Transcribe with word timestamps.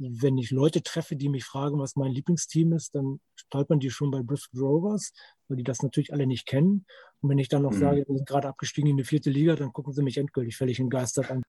wenn 0.00 0.38
ich 0.38 0.50
Leute 0.50 0.82
treffe, 0.82 1.14
die 1.14 1.28
mich 1.28 1.44
fragen, 1.44 1.78
was 1.78 1.94
mein 1.94 2.12
Lieblingsteam 2.12 2.72
ist, 2.72 2.94
dann 2.94 3.20
stolpern 3.36 3.80
die 3.80 3.90
schon 3.90 4.10
bei 4.10 4.22
Bristol 4.22 4.62
Rovers, 4.62 5.12
weil 5.48 5.58
die 5.58 5.62
das 5.64 5.82
natürlich 5.82 6.12
alle 6.12 6.26
nicht 6.26 6.46
kennen. 6.46 6.86
Und 7.20 7.28
wenn 7.28 7.38
ich 7.38 7.48
dann 7.48 7.62
noch 7.62 7.72
mhm. 7.72 7.80
sage, 7.80 8.04
wir 8.08 8.16
sind 8.16 8.26
gerade 8.26 8.48
abgestiegen 8.48 8.90
in 8.90 8.96
die 8.96 9.04
vierte 9.04 9.30
Liga, 9.30 9.56
dann 9.56 9.72
gucken 9.72 9.92
sie 9.92 10.02
mich 10.02 10.16
endgültig 10.16 10.56
völlig 10.56 10.80
entgeistert 10.80 11.30
an. 11.30 11.42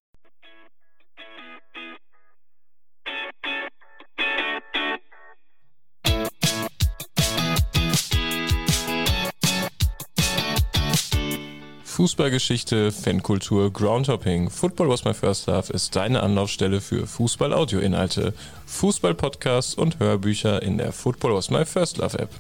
Fußballgeschichte, 12.02 12.92
Fankultur, 12.92 13.72
Groundhopping. 13.72 14.50
Football 14.50 14.90
was 14.90 15.06
my 15.06 15.14
first 15.14 15.46
love 15.46 15.72
ist 15.72 15.96
deine 15.96 16.24
Anlaufstelle 16.24 16.82
für 16.82 17.06
Fußball-Audio-Inhalte, 17.06 18.34
Fußball-Podcasts 18.66 19.76
und 19.76 20.00
Hörbücher 20.00 20.64
in 20.64 20.80
der 20.80 20.94
Football 20.94 21.36
was 21.36 21.52
my 21.52 21.64
first 21.64 22.00
love 22.00 22.18
App. 22.18 22.32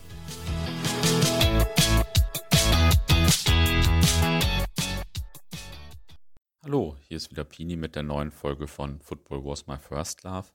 Hallo, 6.63 6.97
hier 7.07 7.17
ist 7.17 7.29
wieder 7.29 7.43
Pini 7.43 7.75
mit 7.75 7.95
der 7.95 8.01
neuen 8.01 8.31
Folge 8.31 8.65
von 8.65 8.99
Football 8.99 9.45
was 9.45 9.67
my 9.67 9.77
first 9.77 10.23
love. 10.23 10.47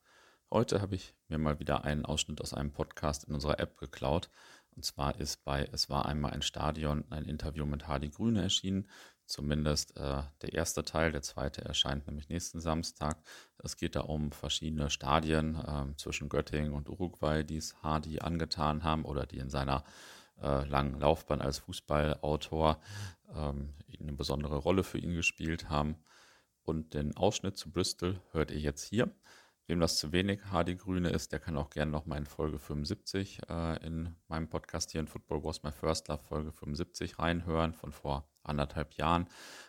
Heute 0.50 0.80
habe 0.80 0.96
ich 0.96 1.14
mir 1.28 1.38
mal 1.38 1.60
wieder 1.60 1.84
einen 1.84 2.04
Ausschnitt 2.04 2.40
aus 2.40 2.52
einem 2.52 2.72
Podcast 2.72 3.22
in 3.22 3.34
unserer 3.34 3.60
App 3.60 3.76
geklaut 3.78 4.30
und 4.76 4.84
zwar 4.84 5.18
ist 5.18 5.44
bei 5.44 5.68
Es 5.72 5.88
war 5.88 6.06
einmal 6.06 6.32
ein 6.32 6.42
Stadion 6.42 7.04
ein 7.10 7.24
Interview 7.24 7.64
mit 7.64 7.88
Hardy 7.88 8.10
Grüne 8.10 8.42
erschienen. 8.42 8.86
Zumindest 9.24 9.96
äh, 9.96 10.22
der 10.42 10.52
erste 10.52 10.84
Teil, 10.84 11.10
der 11.10 11.22
zweite 11.22 11.64
erscheint 11.64 12.06
nämlich 12.06 12.28
nächsten 12.28 12.60
Samstag. 12.60 13.18
Es 13.58 13.76
geht 13.76 13.96
da 13.96 14.02
um 14.02 14.30
verschiedene 14.30 14.88
Stadien 14.90 15.56
äh, 15.56 15.96
zwischen 15.96 16.28
Göttingen 16.28 16.72
und 16.72 16.88
Uruguay, 16.88 17.42
die 17.42 17.56
es 17.56 17.74
Hardy 17.82 18.20
angetan 18.20 18.84
haben 18.84 19.04
oder 19.04 19.26
die 19.26 19.38
in 19.38 19.50
seiner 19.50 19.82
äh, 20.40 20.64
langen 20.66 21.00
Laufbahn 21.00 21.40
als 21.40 21.58
Fußballautor 21.58 22.80
ähm, 23.34 23.74
eine 23.98 24.12
besondere 24.12 24.58
Rolle 24.58 24.84
für 24.84 24.98
ihn 24.98 25.14
gespielt 25.14 25.70
haben. 25.70 25.96
Und 26.62 26.94
den 26.94 27.16
Ausschnitt 27.16 27.56
zu 27.56 27.70
Bristol 27.72 28.20
hört 28.32 28.50
ihr 28.50 28.60
jetzt 28.60 28.84
hier. 28.84 29.10
Wem 29.68 29.80
das 29.80 29.96
zu 29.96 30.12
wenig 30.12 30.40
HD 30.52 30.78
Grüne 30.78 31.08
ist, 31.10 31.32
der 31.32 31.40
kann 31.40 31.56
auch 31.56 31.70
gerne 31.70 31.90
noch 31.90 32.06
mal 32.06 32.18
in 32.18 32.26
Folge 32.26 32.60
75 32.60 33.40
äh, 33.48 33.84
in 33.84 34.14
meinem 34.28 34.48
Podcast 34.48 34.92
hier 34.92 35.00
in 35.00 35.08
Football 35.08 35.42
Was 35.42 35.64
My 35.64 35.72
First 35.72 36.06
Love 36.06 36.22
Folge 36.22 36.52
75 36.52 37.18
reinhören 37.18 37.72
von 37.72 37.90
vor 37.90 38.30
anderthalb 38.44 38.94
Jahren. 38.94 39.28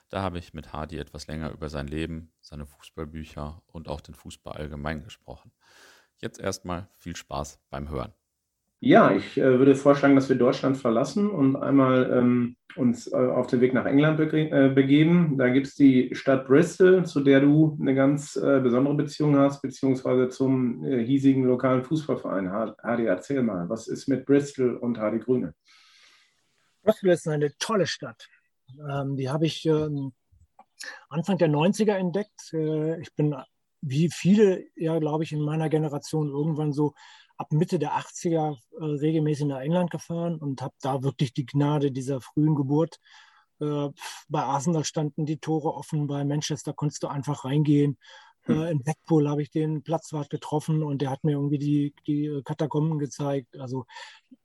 Da 0.09 0.21
habe 0.21 0.37
ich 0.37 0.53
mit 0.53 0.71
Hardy 0.71 0.99
etwas 0.99 1.25
länger 1.25 1.49
über 1.49 1.69
sein 1.69 1.87
Leben, 1.87 2.31
seine 2.41 2.67
Fußballbücher 2.67 3.63
und 3.65 3.87
auch 3.87 4.01
den 4.01 4.13
Fußball 4.13 4.53
allgemein 4.53 5.03
gesprochen. 5.03 5.51
Jetzt 6.17 6.39
erstmal 6.39 6.89
viel 6.93 7.15
Spaß 7.15 7.59
beim 7.71 7.89
Hören. 7.89 8.13
Ja, 8.79 9.11
ich 9.11 9.37
äh, 9.37 9.57
würde 9.57 9.75
vorschlagen, 9.75 10.15
dass 10.15 10.29
wir 10.29 10.35
Deutschland 10.35 10.77
verlassen 10.77 11.29
und 11.29 11.55
einmal 11.55 12.11
ähm, 12.13 12.57
uns 12.75 13.11
äh, 13.11 13.15
auf 13.15 13.47
den 13.47 13.59
Weg 13.59 13.73
nach 13.73 13.85
England 13.85 14.17
bege 14.17 14.49
äh, 14.51 14.69
begeben. 14.69 15.35
Da 15.37 15.49
gibt 15.49 15.67
es 15.67 15.75
die 15.75 16.13
Stadt 16.13 16.45
Bristol, 16.45 17.03
zu 17.05 17.21
der 17.21 17.41
du 17.41 17.75
eine 17.81 17.95
ganz 17.95 18.35
äh, 18.35 18.59
besondere 18.59 18.95
Beziehung 18.95 19.35
hast, 19.37 19.63
beziehungsweise 19.63 20.29
zum 20.29 20.83
äh, 20.83 21.03
hiesigen 21.03 21.43
lokalen 21.43 21.83
Fußballverein. 21.83 22.51
Hardy, 22.51 23.05
erzähl 23.05 23.41
mal, 23.41 23.67
was 23.67 23.87
ist 23.87 24.07
mit 24.07 24.25
Bristol 24.25 24.75
und 24.77 24.99
Hardy 24.99 25.19
Grüne? 25.19 25.55
Bristol 26.83 27.09
ist 27.09 27.27
eine 27.27 27.51
tolle 27.57 27.87
Stadt. 27.87 28.27
Ähm, 28.89 29.17
die 29.17 29.29
habe 29.29 29.47
ich 29.47 29.65
ähm, 29.65 30.13
Anfang 31.09 31.39
der 31.39 31.49
90er 31.49 31.93
entdeckt. 31.93 32.53
Äh, 32.53 33.01
ich 33.01 33.13
bin 33.15 33.35
wie 33.81 34.09
viele, 34.11 34.65
ja, 34.75 34.99
glaube 34.99 35.23
ich, 35.23 35.31
in 35.31 35.41
meiner 35.41 35.69
Generation 35.69 36.29
irgendwann 36.29 36.73
so 36.73 36.93
ab 37.37 37.51
Mitte 37.51 37.79
der 37.79 37.93
80er 37.97 38.57
äh, 38.79 38.83
regelmäßig 38.83 39.45
nach 39.45 39.59
England 39.59 39.91
gefahren 39.91 40.37
und 40.37 40.61
habe 40.61 40.73
da 40.81 41.03
wirklich 41.03 41.33
die 41.33 41.45
Gnade 41.45 41.91
dieser 41.91 42.19
frühen 42.19 42.55
Geburt. 42.55 42.99
Äh, 43.59 43.89
bei 44.27 44.43
Arsenal 44.43 44.83
standen 44.83 45.25
die 45.25 45.39
Tore 45.39 45.73
offen, 45.73 46.07
bei 46.07 46.25
Manchester 46.25 46.73
konntest 46.73 47.03
du 47.03 47.07
einfach 47.07 47.45
reingehen. 47.45 47.97
Hm. 48.43 48.61
Äh, 48.61 48.71
in 48.71 48.83
Blackpool 48.83 49.29
habe 49.29 49.41
ich 49.41 49.51
den 49.51 49.83
Platzwart 49.83 50.29
getroffen 50.29 50.83
und 50.83 51.01
der 51.01 51.11
hat 51.11 51.23
mir 51.23 51.33
irgendwie 51.33 51.59
die, 51.59 51.93
die 52.07 52.41
Katakomben 52.43 52.97
gezeigt. 52.97 53.57
Also 53.59 53.85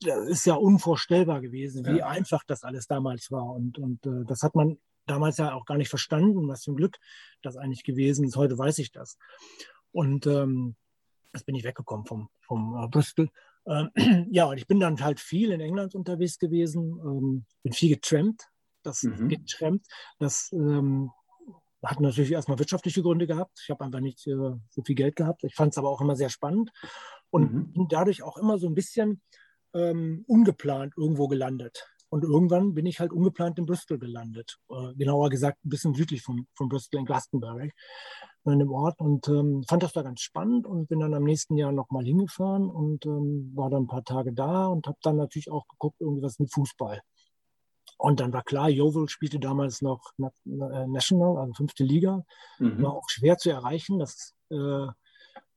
das 0.00 0.28
ist 0.28 0.46
ja 0.46 0.54
unvorstellbar 0.54 1.40
gewesen, 1.40 1.86
wie 1.86 1.98
ja. 1.98 2.06
einfach 2.06 2.42
das 2.46 2.62
alles 2.62 2.86
damals 2.86 3.30
war. 3.30 3.46
Und, 3.46 3.78
und 3.78 4.04
äh, 4.06 4.24
das 4.26 4.42
hat 4.42 4.54
man 4.54 4.78
damals 5.06 5.38
ja 5.38 5.54
auch 5.54 5.64
gar 5.64 5.76
nicht 5.76 5.88
verstanden, 5.88 6.46
was 6.48 6.64
für 6.64 6.72
ein 6.72 6.76
Glück 6.76 6.98
das 7.42 7.56
eigentlich 7.56 7.84
gewesen 7.84 8.24
ist. 8.24 8.36
Heute 8.36 8.58
weiß 8.58 8.78
ich 8.78 8.92
das. 8.92 9.16
Und 9.92 10.26
ähm, 10.26 10.76
Jetzt 11.32 11.46
bin 11.46 11.54
ich 11.54 11.64
weggekommen 11.64 12.06
vom, 12.06 12.28
vom 12.40 12.76
äh, 12.76 12.88
Bristol. 12.88 13.30
Ähm, 13.66 13.90
ja, 14.30 14.46
und 14.46 14.58
ich 14.58 14.66
bin 14.66 14.80
dann 14.80 15.02
halt 15.02 15.20
viel 15.20 15.52
in 15.52 15.60
England 15.60 15.94
unterwegs 15.94 16.38
gewesen, 16.38 17.00
ähm, 17.04 17.44
bin 17.62 17.72
viel 17.72 17.94
getrampt. 17.94 18.48
Das 18.82 19.04
mhm. 19.04 19.28
getrampt, 19.28 19.86
das 20.18 20.50
ähm, 20.52 21.10
hat 21.84 22.00
natürlich 22.00 22.32
erstmal 22.32 22.58
wirtschaftliche 22.58 23.02
Gründe 23.02 23.26
gehabt. 23.26 23.60
Ich 23.62 23.70
habe 23.70 23.84
einfach 23.84 24.00
nicht 24.00 24.26
äh, 24.26 24.56
so 24.68 24.82
viel 24.84 24.94
Geld 24.94 25.16
gehabt. 25.16 25.44
Ich 25.44 25.54
fand 25.54 25.72
es 25.72 25.78
aber 25.78 25.88
auch 25.88 26.00
immer 26.00 26.16
sehr 26.16 26.30
spannend 26.30 26.70
und 27.30 27.52
mhm. 27.52 27.72
bin 27.72 27.88
dadurch 27.88 28.22
auch 28.22 28.36
immer 28.36 28.58
so 28.58 28.66
ein 28.66 28.74
bisschen 28.74 29.22
ähm, 29.74 30.24
ungeplant 30.26 30.94
irgendwo 30.96 31.28
gelandet. 31.28 31.88
Und 32.08 32.24
irgendwann 32.24 32.74
bin 32.74 32.84
ich 32.84 33.00
halt 33.00 33.10
ungeplant 33.10 33.58
in 33.58 33.64
Bristol 33.64 33.98
gelandet. 33.98 34.58
Äh, 34.68 34.94
genauer 34.96 35.30
gesagt, 35.30 35.64
ein 35.64 35.70
bisschen 35.70 35.94
südlich 35.94 36.22
von, 36.22 36.46
von 36.54 36.68
Bristol 36.68 37.00
in 37.00 37.06
Glastonbury, 37.06 37.72
in 38.44 38.58
dem 38.58 38.72
Ort. 38.72 39.00
Und 39.00 39.28
ähm, 39.28 39.64
fand 39.68 39.82
das 39.82 39.92
da 39.92 40.02
ganz 40.02 40.20
spannend 40.20 40.66
und 40.66 40.88
bin 40.88 41.00
dann 41.00 41.14
am 41.14 41.24
nächsten 41.24 41.56
Jahr 41.56 41.72
nochmal 41.72 42.04
hingefahren 42.04 42.68
und 42.68 43.06
ähm, 43.06 43.52
war 43.54 43.70
dann 43.70 43.84
ein 43.84 43.88
paar 43.88 44.04
Tage 44.04 44.32
da 44.32 44.66
und 44.66 44.86
habe 44.86 44.98
dann 45.02 45.16
natürlich 45.16 45.50
auch 45.50 45.66
geguckt, 45.68 46.00
irgendwas 46.00 46.38
mit 46.38 46.52
Fußball. 46.52 47.00
Und 47.98 48.20
dann 48.20 48.32
war 48.32 48.42
klar, 48.42 48.68
Yeovil 48.68 49.08
spielte 49.08 49.38
damals 49.38 49.80
noch 49.80 50.12
äh, 50.18 50.86
National, 50.86 51.38
also 51.38 51.52
fünfte 51.54 51.84
Liga. 51.84 52.24
Mhm. 52.58 52.82
War 52.82 52.94
auch 52.94 53.08
schwer 53.08 53.38
zu 53.38 53.50
erreichen. 53.50 53.98
Das 53.98 54.34
äh, 54.50 54.86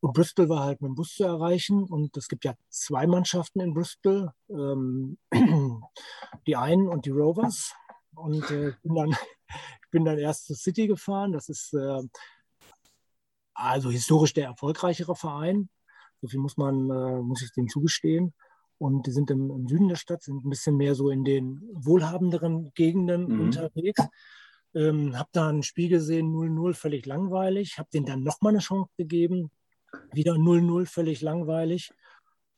und 0.05 0.13
Bristol 0.13 0.49
war 0.49 0.63
halt 0.63 0.81
mit 0.81 0.89
dem 0.89 0.95
Bus 0.95 1.15
zu 1.15 1.23
erreichen. 1.23 1.83
Und 1.83 2.15
es 2.15 2.27
gibt 2.27 2.45
ja 2.45 2.53
zwei 2.69 3.07
Mannschaften 3.07 3.59
in 3.59 3.73
Bristol, 3.73 4.31
ähm, 4.49 5.17
die 6.45 6.55
einen 6.55 6.87
und 6.87 7.07
die 7.07 7.09
Rovers. 7.09 7.73
Und 8.13 8.49
äh, 8.51 8.69
ich, 8.69 8.81
bin 8.83 8.93
dann, 8.93 9.09
ich 9.09 9.17
bin 9.91 10.05
dann 10.05 10.19
erst 10.19 10.45
zur 10.45 10.55
City 10.55 10.85
gefahren. 10.85 11.31
Das 11.31 11.49
ist 11.49 11.73
äh, 11.73 12.01
also 13.55 13.89
historisch 13.89 14.33
der 14.33 14.45
erfolgreichere 14.45 15.15
Verein. 15.15 15.69
So 16.21 16.27
viel 16.27 16.39
muss 16.39 16.57
man, 16.57 16.89
äh, 16.89 17.21
muss 17.21 17.41
ich 17.41 17.51
dem 17.53 17.67
zugestehen. 17.67 18.33
Und 18.77 19.07
die 19.07 19.11
sind 19.11 19.31
im, 19.31 19.49
im, 19.49 19.67
Süden 19.67 19.87
der 19.87 19.95
Stadt, 19.95 20.21
sind 20.21 20.45
ein 20.45 20.49
bisschen 20.49 20.75
mehr 20.75 20.95
so 20.95 21.09
in 21.09 21.23
den 21.23 21.61
wohlhabenderen 21.73 22.73
Gegenden 22.73 23.27
mhm. 23.27 23.41
unterwegs. 23.41 24.01
Ähm, 24.73 25.17
habe 25.17 25.29
da 25.31 25.47
ein 25.47 25.63
Spiel 25.63 25.87
gesehen, 25.87 26.33
0-0, 26.33 26.73
völlig 26.73 27.05
langweilig. 27.05 27.77
Habe 27.77 27.89
denen 27.93 28.05
dann 28.05 28.23
nochmal 28.23 28.51
eine 28.51 28.59
Chance 28.59 28.91
gegeben. 28.97 29.49
Wieder 30.11 30.33
0-0, 30.33 30.85
völlig 30.85 31.21
langweilig. 31.21 31.91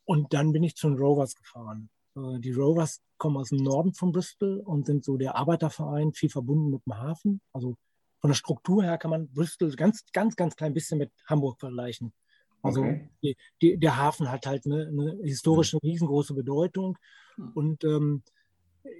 Und 0.05 0.33
dann 0.33 0.51
bin 0.51 0.63
ich 0.63 0.75
zu 0.75 0.89
den 0.89 0.97
Rovers 0.97 1.35
gefahren. 1.35 1.89
Äh, 2.15 2.39
die 2.39 2.51
Rovers 2.51 3.01
kommen 3.17 3.37
aus 3.37 3.49
dem 3.49 3.59
Norden 3.59 3.93
von 3.93 4.11
Bristol 4.11 4.61
und 4.65 4.87
sind 4.87 5.03
so 5.03 5.17
der 5.17 5.35
Arbeiterverein, 5.35 6.13
viel 6.13 6.29
verbunden 6.29 6.71
mit 6.71 6.85
dem 6.85 6.97
Hafen. 6.97 7.41
Also 7.53 7.75
von 8.19 8.29
der 8.29 8.35
Struktur 8.35 8.83
her 8.83 8.97
kann 8.97 9.11
man 9.11 9.29
Bristol 9.29 9.71
ganz, 9.75 10.03
ganz, 10.11 10.35
ganz 10.35 10.55
klein 10.55 10.73
bisschen 10.73 10.97
mit 10.97 11.11
Hamburg 11.25 11.59
vergleichen. 11.59 12.13
Also 12.63 12.81
okay. 12.81 13.09
die, 13.23 13.37
die, 13.61 13.77
der 13.77 13.97
Hafen 13.97 14.31
hat 14.31 14.45
halt 14.45 14.65
eine, 14.65 14.87
eine 14.87 15.19
historische, 15.23 15.77
riesengroße 15.81 16.33
Bedeutung. 16.33 16.97
Und 17.53 17.83
ähm, 17.83 18.23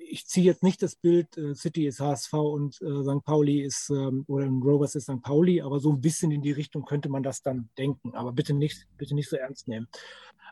ich 0.10 0.26
ziehe 0.28 0.46
jetzt 0.46 0.64
nicht 0.64 0.82
das 0.82 0.96
Bild, 0.96 1.38
äh, 1.38 1.56
City 1.56 1.88
ist 1.88 2.00
HSV 2.00 2.34
und 2.34 2.82
äh, 2.82 3.04
St. 3.04 3.24
Pauli 3.24 3.62
ist, 3.62 3.90
ähm, 3.90 4.26
oder 4.28 4.48
Rovers 4.48 4.96
ist 4.96 5.06
St. 5.06 5.22
Pauli, 5.22 5.62
aber 5.62 5.80
so 5.80 5.92
ein 5.92 6.02
bisschen 6.02 6.32
in 6.32 6.42
die 6.42 6.52
Richtung 6.52 6.86
könnte 6.86 7.10
man 7.10 7.24
das 7.24 7.42
dann 7.42 7.70
denken. 7.78 8.14
Aber 8.14 8.32
bitte 8.32 8.54
nicht, 8.54 8.88
bitte 8.98 9.16
nicht 9.16 9.30
so 9.30 9.38
ernst 9.38 9.68
nehmen. 9.68 9.88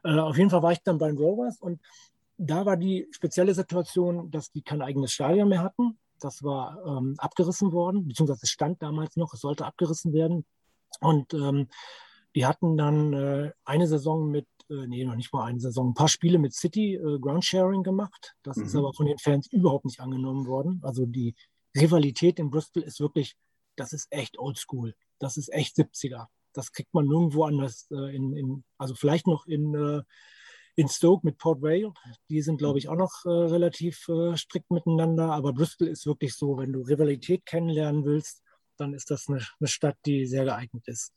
Äh, 0.04 0.18
auf 0.18 0.38
jeden 0.38 0.50
Fall 0.50 0.64
war 0.64 0.72
ich 0.72 0.82
dann 0.84 0.98
bei 0.98 1.08
den 1.08 1.18
Rovers 1.18 1.60
und 1.60 1.82
da 2.38 2.66
war 2.66 2.76
die 2.76 3.08
spezielle 3.12 3.54
Situation, 3.54 4.30
dass 4.32 4.52
die 4.52 4.62
kein 4.62 4.82
eigenes 4.82 5.14
Stadion 5.14 5.50
mehr 5.50 5.62
hatten. 5.62 5.98
Das 6.20 6.44
war 6.44 6.84
ähm, 6.86 7.16
abgerissen 7.18 7.72
worden, 7.72 8.08
beziehungsweise 8.08 8.42
es 8.44 8.50
stand 8.50 8.82
damals 8.82 9.16
noch, 9.16 9.34
es 9.34 9.42
sollte 9.42 9.66
abgerissen 9.66 10.14
werden. 10.14 10.46
Und 11.02 11.34
ähm, 11.34 11.68
die 12.36 12.46
hatten 12.46 12.78
dann 12.78 13.14
äh, 13.14 13.52
eine 13.64 13.88
Saison 13.88 14.30
mit 14.30 14.48
äh, 14.70 14.88
nee, 14.88 15.06
noch 15.06 15.16
nicht 15.16 15.32
mal 15.34 15.46
eine 15.46 15.60
Saison, 15.60 15.90
ein 15.90 15.94
paar 15.94 16.08
Spiele 16.08 16.40
mit 16.40 16.54
City 16.54 16.96
äh, 16.96 17.20
Groundsharing 17.20 17.84
gemacht. 17.84 18.36
Das 18.44 18.58
mhm. 18.58 18.66
ist 18.66 18.76
aber 18.76 18.94
von 18.94 19.06
den 19.06 19.18
Fans 19.18 19.48
überhaupt 19.52 19.86
nicht 19.86 20.00
angenommen 20.00 20.48
worden. 20.48 20.80
Also 20.84 21.06
die 21.06 21.36
Rivalität 21.78 22.40
in 22.40 22.50
Bristol 22.50 22.84
ist 22.84 23.00
wirklich, 23.00 23.36
das 23.76 23.94
ist 23.94 24.08
echt 24.12 24.40
oldschool. 24.40 24.96
Das 25.20 25.38
ist 25.38 25.54
echt 25.54 25.78
70er. 25.78 26.28
Das 26.54 26.72
kriegt 26.72 26.94
man 26.94 27.06
nirgendwo 27.08 27.44
anders 27.44 27.88
äh, 27.92 28.16
in, 28.16 28.36
in, 28.36 28.64
also 28.78 28.96
vielleicht 28.96 29.28
noch 29.28 29.46
in, 29.46 29.76
äh, 29.76 30.02
in 30.76 30.88
Stoke 30.90 31.26
mit 31.26 31.38
Port 31.38 31.62
Vale. 31.62 31.94
Die 32.30 32.42
sind, 32.42 32.58
glaube 32.58 32.80
ich, 32.80 32.90
auch 32.90 32.96
noch 32.96 33.26
äh, 33.26 33.30
relativ 33.30 34.08
äh, 34.10 34.36
strikt 34.36 34.72
miteinander. 34.72 35.32
Aber 35.32 35.54
Bristol 35.54 35.88
ist 35.88 36.06
wirklich 36.06 36.36
so, 36.36 36.58
wenn 36.58 36.74
du 36.74 36.82
Rivalität 36.82 37.46
kennenlernen 37.46 38.06
willst, 38.06 38.44
dann 38.78 38.94
ist 38.94 39.10
das 39.10 39.28
eine, 39.28 39.40
eine 39.60 39.68
Stadt, 39.68 39.98
die 40.06 40.26
sehr 40.26 40.44
geeignet 40.44 40.88
ist. 40.88 41.14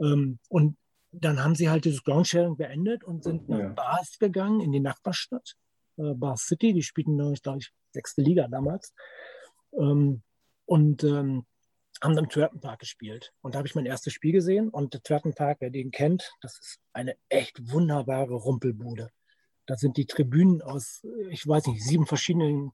Ähm, 0.00 0.38
und 0.48 0.76
dann 1.10 1.42
haben 1.42 1.54
sie 1.54 1.70
halt 1.70 1.84
dieses 1.84 2.02
Groundsharing 2.02 2.56
beendet 2.56 3.04
und 3.04 3.22
sind 3.22 3.48
nach 3.48 3.58
ja. 3.58 3.68
Bars 3.68 4.18
gegangen, 4.18 4.60
in 4.60 4.72
die 4.72 4.80
Nachbarstadt, 4.80 5.54
äh, 5.96 6.14
Bar 6.14 6.36
City. 6.36 6.72
Die 6.72 6.82
spielten, 6.82 7.16
glaube 7.16 7.58
ich, 7.58 7.72
sechste 7.92 8.22
Liga 8.22 8.48
damals. 8.48 8.92
Ähm, 9.72 10.22
und 10.66 11.04
ähm, 11.04 11.46
haben 12.02 12.16
dann 12.16 12.28
Twerton 12.28 12.60
Park 12.60 12.80
gespielt. 12.80 13.32
Und 13.40 13.54
da 13.54 13.58
habe 13.58 13.68
ich 13.68 13.74
mein 13.74 13.86
erstes 13.86 14.12
Spiel 14.12 14.32
gesehen. 14.32 14.68
Und 14.68 14.94
der 14.94 15.02
Twerton 15.02 15.34
Park, 15.34 15.58
wer 15.60 15.70
den 15.70 15.90
kennt, 15.90 16.32
das 16.40 16.58
ist 16.58 16.80
eine 16.92 17.16
echt 17.28 17.70
wunderbare 17.72 18.34
Rumpelbude. 18.34 19.10
Da 19.66 19.76
sind 19.76 19.96
die 19.96 20.06
Tribünen 20.06 20.60
aus, 20.60 21.02
ich 21.30 21.46
weiß 21.46 21.66
nicht, 21.68 21.82
sieben 21.82 22.06
verschiedenen 22.06 22.72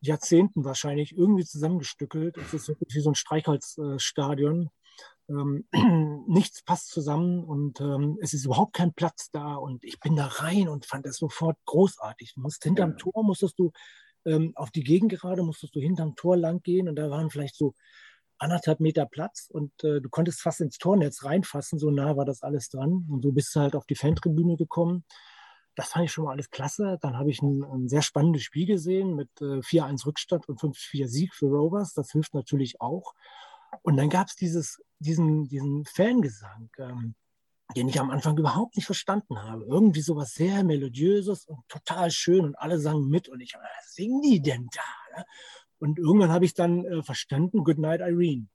Jahrzehnten 0.00 0.64
wahrscheinlich 0.64 1.16
irgendwie 1.16 1.44
zusammengestückelt. 1.44 2.36
Es 2.38 2.54
ist 2.54 2.68
wirklich 2.68 2.94
wie 2.94 3.00
so 3.00 3.10
ein 3.10 3.14
Streichholzstadion. 3.14 4.70
Ähm, 5.28 5.68
nichts 6.26 6.62
passt 6.64 6.88
zusammen 6.88 7.44
und 7.44 7.80
ähm, 7.80 8.18
es 8.20 8.32
ist 8.32 8.46
überhaupt 8.46 8.74
kein 8.74 8.94
Platz 8.94 9.30
da. 9.30 9.54
Und 9.54 9.84
ich 9.84 10.00
bin 10.00 10.16
da 10.16 10.26
rein 10.26 10.68
und 10.68 10.86
fand 10.86 11.06
es 11.06 11.18
sofort 11.18 11.58
großartig. 11.66 12.34
Du 12.34 12.40
musst 12.40 12.64
hinterm 12.64 12.96
Tor, 12.96 13.22
musstest 13.22 13.58
du 13.58 13.70
ähm, 14.26 14.52
auf 14.56 14.70
die 14.70 14.82
Gegend 14.82 15.12
gerade, 15.12 15.42
musstest 15.42 15.74
du 15.74 15.80
hinterm 15.80 16.16
Tor 16.16 16.36
lang 16.36 16.62
gehen 16.62 16.88
und 16.88 16.96
da 16.96 17.10
waren 17.10 17.30
vielleicht 17.30 17.56
so 17.56 17.74
anderthalb 18.40 18.80
Meter 18.80 19.06
Platz 19.06 19.48
und 19.50 19.72
äh, 19.84 20.00
du 20.00 20.08
konntest 20.08 20.40
fast 20.40 20.60
ins 20.60 20.78
Tornetz 20.78 21.24
reinfassen, 21.24 21.78
so 21.78 21.90
nah 21.90 22.16
war 22.16 22.24
das 22.24 22.42
alles 22.42 22.68
dran. 22.70 23.06
Und 23.08 23.22
so 23.22 23.32
bist 23.32 23.54
du 23.54 23.60
halt 23.60 23.76
auf 23.76 23.86
die 23.86 23.94
Fantribüne 23.94 24.56
gekommen. 24.56 25.04
Das 25.76 25.90
fand 25.90 26.06
ich 26.06 26.12
schon 26.12 26.24
mal 26.24 26.32
alles 26.32 26.50
klasse. 26.50 26.98
Dann 27.00 27.16
habe 27.16 27.30
ich 27.30 27.42
ein, 27.42 27.62
ein, 27.62 27.88
sehr 27.88 28.02
spannendes 28.02 28.42
Spiel 28.42 28.66
gesehen 28.66 29.14
mit 29.14 29.30
äh, 29.40 29.60
4-1 29.60 30.06
Rückstand 30.06 30.48
und 30.48 30.58
5-4 30.58 31.06
Sieg 31.06 31.34
für 31.34 31.46
Rovers. 31.46 31.92
Das 31.92 32.10
hilft 32.10 32.34
natürlich 32.34 32.80
auch. 32.80 33.14
Und 33.82 33.96
dann 33.96 34.08
gab 34.08 34.28
es 34.28 34.36
diesen, 34.36 35.44
diesen 35.48 35.84
Fangesang, 35.84 36.70
ähm, 36.78 37.14
den 37.76 37.88
ich 37.88 38.00
am 38.00 38.10
Anfang 38.10 38.36
überhaupt 38.36 38.76
nicht 38.76 38.86
verstanden 38.86 39.40
habe. 39.42 39.64
Irgendwie 39.64 40.00
sowas 40.00 40.32
sehr 40.34 40.64
Melodiöses 40.64 41.44
und 41.44 41.60
total 41.68 42.10
schön 42.10 42.44
und 42.44 42.56
alle 42.56 42.80
sangen 42.80 43.08
mit. 43.08 43.28
Und 43.28 43.40
ich, 43.40 43.54
was 43.54 43.94
singen 43.94 44.22
die 44.22 44.42
denn 44.42 44.68
da? 44.72 45.18
Ne? 45.18 45.24
Und 45.80 45.98
irgendwann 45.98 46.30
habe 46.30 46.44
ich 46.44 46.54
dann 46.54 46.84
äh, 46.84 47.02
verstanden, 47.02 47.64
Goodnight 47.64 48.00
Irene, 48.00 48.46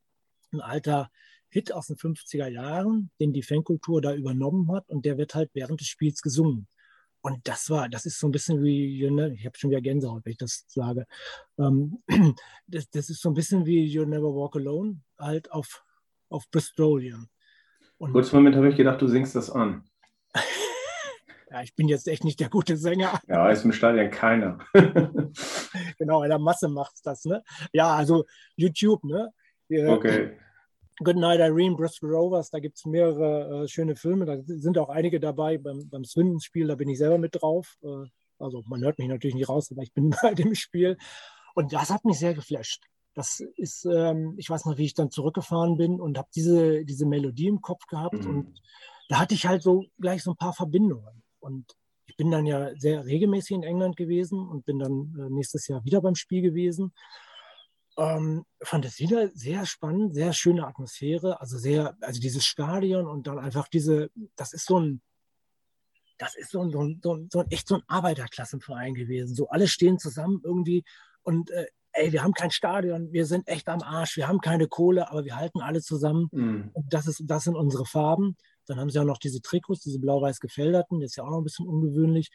ein 0.54 0.62
alter 0.62 1.12
Hit 1.50 1.74
aus 1.74 1.88
den 1.88 1.98
50er 1.98 2.48
Jahren, 2.48 3.10
den 3.20 3.34
die 3.34 3.42
Fankultur 3.42 4.02
da 4.02 4.14
übernommen 4.14 4.72
hat 4.72 4.88
und 4.90 5.06
der 5.06 5.18
wird 5.18 5.36
halt 5.36 5.50
während 5.54 5.82
des 5.82 5.88
Spiels 5.88 6.22
gesungen. 6.22 6.68
Und 7.22 7.48
das 7.48 7.72
war, 7.72 7.90
das 7.90 8.06
ist 8.06 8.20
so 8.20 8.28
ein 8.28 8.32
bisschen 8.32 8.64
wie, 8.64 9.10
ne, 9.10 9.34
ich 9.34 9.46
habe 9.48 9.58
schon 9.58 9.72
wieder 9.72 9.82
Gänsehaut, 9.82 10.24
wenn 10.24 10.34
ich 10.34 10.38
das 10.38 10.66
sage. 10.68 11.08
Ähm, 11.58 12.04
das, 12.68 12.88
das, 12.92 13.10
ist 13.10 13.22
so 13.22 13.30
ein 13.30 13.34
bisschen 13.34 13.66
wie 13.66 13.84
You 13.84 14.06
Never 14.06 14.36
Walk 14.36 14.56
Alone, 14.58 15.02
halt 15.18 15.52
auf, 15.52 15.84
auf 16.30 16.48
Bristolium. 16.52 17.28
Und 17.98 18.12
Kurzen 18.12 18.36
Moment 18.36 18.56
habe 18.56 18.70
ich 18.70 18.76
gedacht, 18.76 19.02
du 19.02 19.08
singst 19.08 19.36
das 19.36 19.50
an. 19.50 19.84
ja, 21.52 21.62
ich 21.62 21.76
bin 21.76 21.88
jetzt 21.88 22.08
echt 22.08 22.24
nicht 22.24 22.40
der 22.40 22.50
gute 22.50 22.78
Sänger. 22.78 23.20
Ja, 23.28 23.50
ist 23.50 23.66
im 23.66 23.72
Stadion 23.72 24.10
keiner. 24.10 24.60
genau, 25.98 26.24
in 26.24 26.30
der 26.30 26.40
Masse 26.40 26.68
macht 26.68 26.96
es 26.96 27.02
das, 27.02 27.26
ne? 27.26 27.44
Ja, 27.74 27.96
also 27.96 28.26
YouTube, 28.56 29.04
ne? 29.04 29.32
Okay. 29.70 30.38
Good 31.04 31.18
Night 31.18 31.40
Irene, 31.40 31.76
Bristol 31.76 32.14
Rovers, 32.14 32.50
da 32.50 32.60
gibt 32.60 32.78
es 32.78 32.86
mehrere 32.86 33.64
äh, 33.64 33.68
schöne 33.68 33.96
Filme. 33.96 34.26
Da 34.26 34.38
sind 34.46 34.78
auch 34.78 34.90
einige 34.90 35.20
dabei 35.20 35.58
beim, 35.58 35.90
beim 35.90 36.06
Swindon-Spiel, 36.06 36.68
da 36.68 36.76
bin 36.76 36.90
ich 36.90 36.98
selber 36.98 37.18
mit 37.18 37.42
drauf. 37.42 37.78
Äh, 37.84 38.06
also 38.40 38.64
man 38.68 38.82
hört 38.82 38.98
mich 38.98 39.08
natürlich 39.08 39.36
nicht 39.36 39.50
raus, 39.50 39.72
aber 39.72 39.82
ich 39.82 39.94
bin 39.94 40.16
halt 40.22 40.40
im 40.40 40.56
Spiel. 40.56 40.98
Und 41.54 41.74
das 41.74 41.90
hat 41.90 42.06
mich 42.06 42.20
sehr 42.20 42.34
geflasht. 42.34 42.84
Das 43.14 43.40
ist, 43.56 43.86
ähm, 43.86 44.36
ich 44.38 44.50
weiß 44.50 44.66
noch, 44.66 44.78
wie 44.78 44.86
ich 44.86 44.94
dann 44.94 45.12
zurückgefahren 45.12 45.78
bin 45.78 46.00
und 46.02 46.18
habe 46.18 46.28
diese, 46.36 46.84
diese 46.86 47.06
Melodie 47.06 47.48
im 47.48 47.62
Kopf 47.62 47.88
gehabt. 47.88 48.26
Mhm. 48.26 48.30
Und 48.30 48.62
da 49.10 49.20
hatte 49.20 49.36
ich 49.36 49.48
halt 49.48 49.64
so 49.64 49.86
gleich 50.00 50.24
so 50.24 50.32
ein 50.32 50.38
paar 50.38 50.54
Verbindungen. 50.54 51.24
Und 51.46 51.76
ich 52.08 52.18
bin 52.18 52.32
dann 52.32 52.46
ja 52.46 52.76
sehr 52.76 53.06
regelmäßig 53.06 53.56
in 53.58 53.64
England 53.64 53.96
gewesen 53.96 54.40
und 54.48 54.66
bin 54.66 54.80
dann 54.80 55.16
äh, 55.20 55.30
nächstes 55.30 55.68
Jahr 55.68 55.84
wieder 55.86 56.02
beim 56.02 56.16
Spiel 56.16 56.42
gewesen. 56.42 56.94
Ähm, 57.98 58.46
fand 58.62 58.84
es 58.86 59.00
wieder 59.00 59.30
sehr 59.30 59.66
spannend, 59.66 60.14
sehr 60.14 60.34
schöne 60.34 60.68
Atmosphäre, 60.68 61.40
also 61.40 61.58
sehr, 61.58 61.96
also 62.02 62.20
dieses 62.20 62.46
Stadion 62.46 63.08
und 63.08 63.28
dann 63.28 63.40
einfach 63.40 63.70
diese, 63.70 64.10
das 64.36 64.52
ist 64.52 64.66
so 64.66 64.80
ein, 64.80 65.02
das 66.18 66.36
ist 66.36 66.52
so 66.52 66.62
ein, 66.62 66.72
so 66.72 66.82
ein, 66.82 67.00
so 67.02 67.16
ein, 67.16 67.30
so 67.32 67.40
ein 67.40 67.48
echt 67.52 67.68
so 67.68 67.76
ein 67.76 67.84
Arbeiterklassenverein 67.88 68.96
gewesen. 68.96 69.36
So 69.36 69.48
alle 69.48 69.68
stehen 69.68 69.98
zusammen 69.98 70.42
irgendwie 70.44 70.84
und 71.24 71.52
äh, 71.52 71.68
ey, 71.96 72.12
wir 72.12 72.24
haben 72.24 72.34
kein 72.34 72.52
Stadion, 72.52 73.12
wir 73.12 73.26
sind 73.26 73.48
echt 73.48 73.70
am 73.70 73.82
Arsch, 73.82 74.18
wir 74.18 74.28
haben 74.28 74.40
keine 74.40 74.68
Kohle, 74.68 75.10
aber 75.10 75.24
wir 75.26 75.38
halten 75.38 75.62
alle 75.62 75.82
zusammen. 75.82 76.28
Mhm. 76.32 76.72
Und 76.74 76.94
das, 76.94 77.08
ist, 77.08 77.24
das 77.26 77.46
sind 77.46 77.56
unsere 77.56 77.86
Farben. 77.86 78.36
Dann 78.66 78.80
haben 78.80 78.90
sie 78.90 78.98
ja 78.98 79.04
noch 79.04 79.18
diese 79.18 79.42
Trikots, 79.42 79.82
diese 79.82 80.00
blau-weiß 80.00 80.40
gefälderten, 80.40 81.00
das 81.00 81.12
ist 81.12 81.16
ja 81.18 81.24
auch 81.24 81.32
noch 81.32 81.40
ein 81.40 81.44
bisschen 81.44 81.68
ungewöhnlich. 81.68 82.30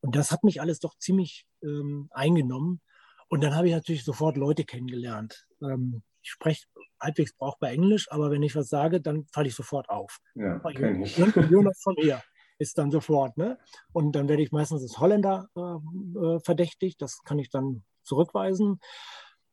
Und 0.00 0.16
das 0.16 0.32
hat 0.32 0.44
mich 0.44 0.60
alles 0.60 0.80
doch 0.80 0.96
ziemlich 0.98 1.46
ähm, 1.62 2.08
eingenommen. 2.12 2.80
Und 3.28 3.42
dann 3.42 3.54
habe 3.54 3.68
ich 3.68 3.74
natürlich 3.74 4.04
sofort 4.04 4.36
Leute 4.36 4.64
kennengelernt. 4.64 5.46
Ähm, 5.62 6.02
ich 6.22 6.30
spreche 6.30 6.66
halbwegs 7.00 7.32
brauchbar 7.34 7.70
Englisch, 7.70 8.10
aber 8.10 8.30
wenn 8.30 8.42
ich 8.42 8.56
was 8.56 8.68
sage, 8.68 9.00
dann 9.00 9.26
falle 9.32 9.48
ich 9.48 9.54
sofort 9.54 9.88
auf. 9.88 10.18
Ja, 10.34 10.58
kenn 10.58 11.02
ich. 11.02 11.16
Jonas 11.50 11.80
von 11.82 11.94
mir 11.94 12.22
ist 12.58 12.76
dann 12.78 12.90
sofort. 12.90 13.36
Ne? 13.36 13.58
Und 13.92 14.12
dann 14.12 14.28
werde 14.28 14.42
ich 14.42 14.52
meistens 14.52 14.82
als 14.82 14.98
Holländer 14.98 15.48
äh, 15.56 15.60
äh, 15.60 16.40
verdächtigt. 16.40 17.00
Das 17.00 17.22
kann 17.24 17.38
ich 17.38 17.50
dann 17.50 17.84
zurückweisen. 18.02 18.80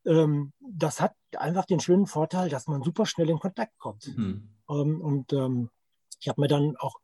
Ähm, 0.06 0.54
das 0.60 1.02
hat 1.02 1.14
einfach 1.38 1.66
den 1.66 1.80
schönen 1.80 2.06
Vorteil, 2.06 2.50
dass 2.50 2.68
man 2.68 2.84
super 2.84 3.06
schnell 3.06 3.30
in 3.30 3.40
Kontakt 3.40 3.78
kommt. 3.78 4.18
Mhm. 4.18 4.50
Ähm, 4.70 5.02
und 5.02 5.34
ähm, 5.34 5.70
ich 6.20 6.28
habe 6.28 6.42
mir 6.42 6.48
dann 6.48 6.76
auch 6.78 6.96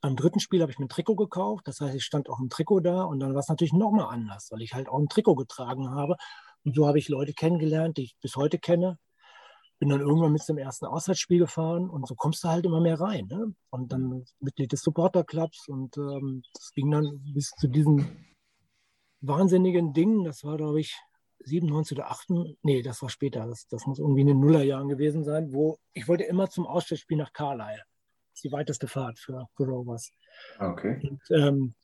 beim 0.00 0.16
dritten 0.16 0.40
Spiel 0.40 0.62
habe 0.62 0.70
ich 0.70 0.78
mir 0.78 0.86
ein 0.86 0.90
Trikot 0.90 1.16
gekauft. 1.16 1.66
Das 1.66 1.80
heißt, 1.80 1.94
ich 1.94 2.04
stand 2.04 2.28
auch 2.28 2.38
ein 2.38 2.48
Trikot 2.48 2.80
da 2.80 3.02
und 3.02 3.20
dann 3.20 3.34
war 3.34 3.40
es 3.40 3.48
natürlich 3.48 3.72
nochmal 3.72 4.06
anders, 4.06 4.50
weil 4.50 4.62
ich 4.62 4.74
halt 4.74 4.88
auch 4.88 4.98
ein 4.98 5.08
Trikot 5.08 5.34
getragen 5.34 5.90
habe. 5.90 6.16
Und 6.64 6.76
so 6.76 6.86
habe 6.86 6.98
ich 6.98 7.08
Leute 7.08 7.32
kennengelernt, 7.32 7.96
die 7.96 8.04
ich 8.04 8.16
bis 8.20 8.36
heute 8.36 8.58
kenne. 8.58 8.98
Bin 9.78 9.88
dann 9.88 10.00
irgendwann 10.00 10.32
mit 10.32 10.42
zum 10.42 10.58
ersten 10.58 10.86
Auswärtsspiel 10.86 11.38
gefahren 11.38 11.90
und 11.90 12.06
so 12.06 12.14
kommst 12.14 12.44
du 12.44 12.48
halt 12.48 12.64
immer 12.64 12.80
mehr 12.80 13.00
rein. 13.00 13.26
Ne? 13.26 13.54
Und 13.70 13.92
dann 13.92 14.24
Mitglied 14.40 14.72
des 14.72 14.82
Supporterclubs 14.82 15.68
und 15.68 15.96
ähm, 15.96 16.42
das 16.54 16.70
ging 16.72 16.90
dann 16.90 17.22
bis 17.34 17.50
zu 17.50 17.68
diesen 17.68 18.24
wahnsinnigen 19.20 19.92
Dingen. 19.92 20.24
Das 20.24 20.44
war, 20.44 20.56
glaube 20.56 20.80
ich, 20.80 20.96
97 21.40 21.98
oder 21.98 22.10
8, 22.10 22.30
nee, 22.62 22.82
das 22.82 23.02
war 23.02 23.10
später, 23.10 23.46
das, 23.46 23.66
das 23.68 23.86
muss 23.86 23.98
irgendwie 23.98 24.22
in 24.22 24.28
den 24.28 24.40
Nullerjahren 24.40 24.88
gewesen 24.88 25.24
sein, 25.24 25.52
wo 25.52 25.78
ich 25.92 26.08
wollte 26.08 26.24
immer 26.24 26.48
zum 26.48 26.66
Auswärtsspiel 26.66 27.18
nach 27.18 27.32
Carlisle 27.32 27.82
ist 28.36 28.44
die 28.44 28.52
weiteste 28.52 28.86
Fahrt 28.86 29.18
für, 29.18 29.48
für 29.56 29.64
Rovers. 29.64 30.12
Okay. 30.58 31.00
Und, 31.02 31.20
ähm, 31.30 31.74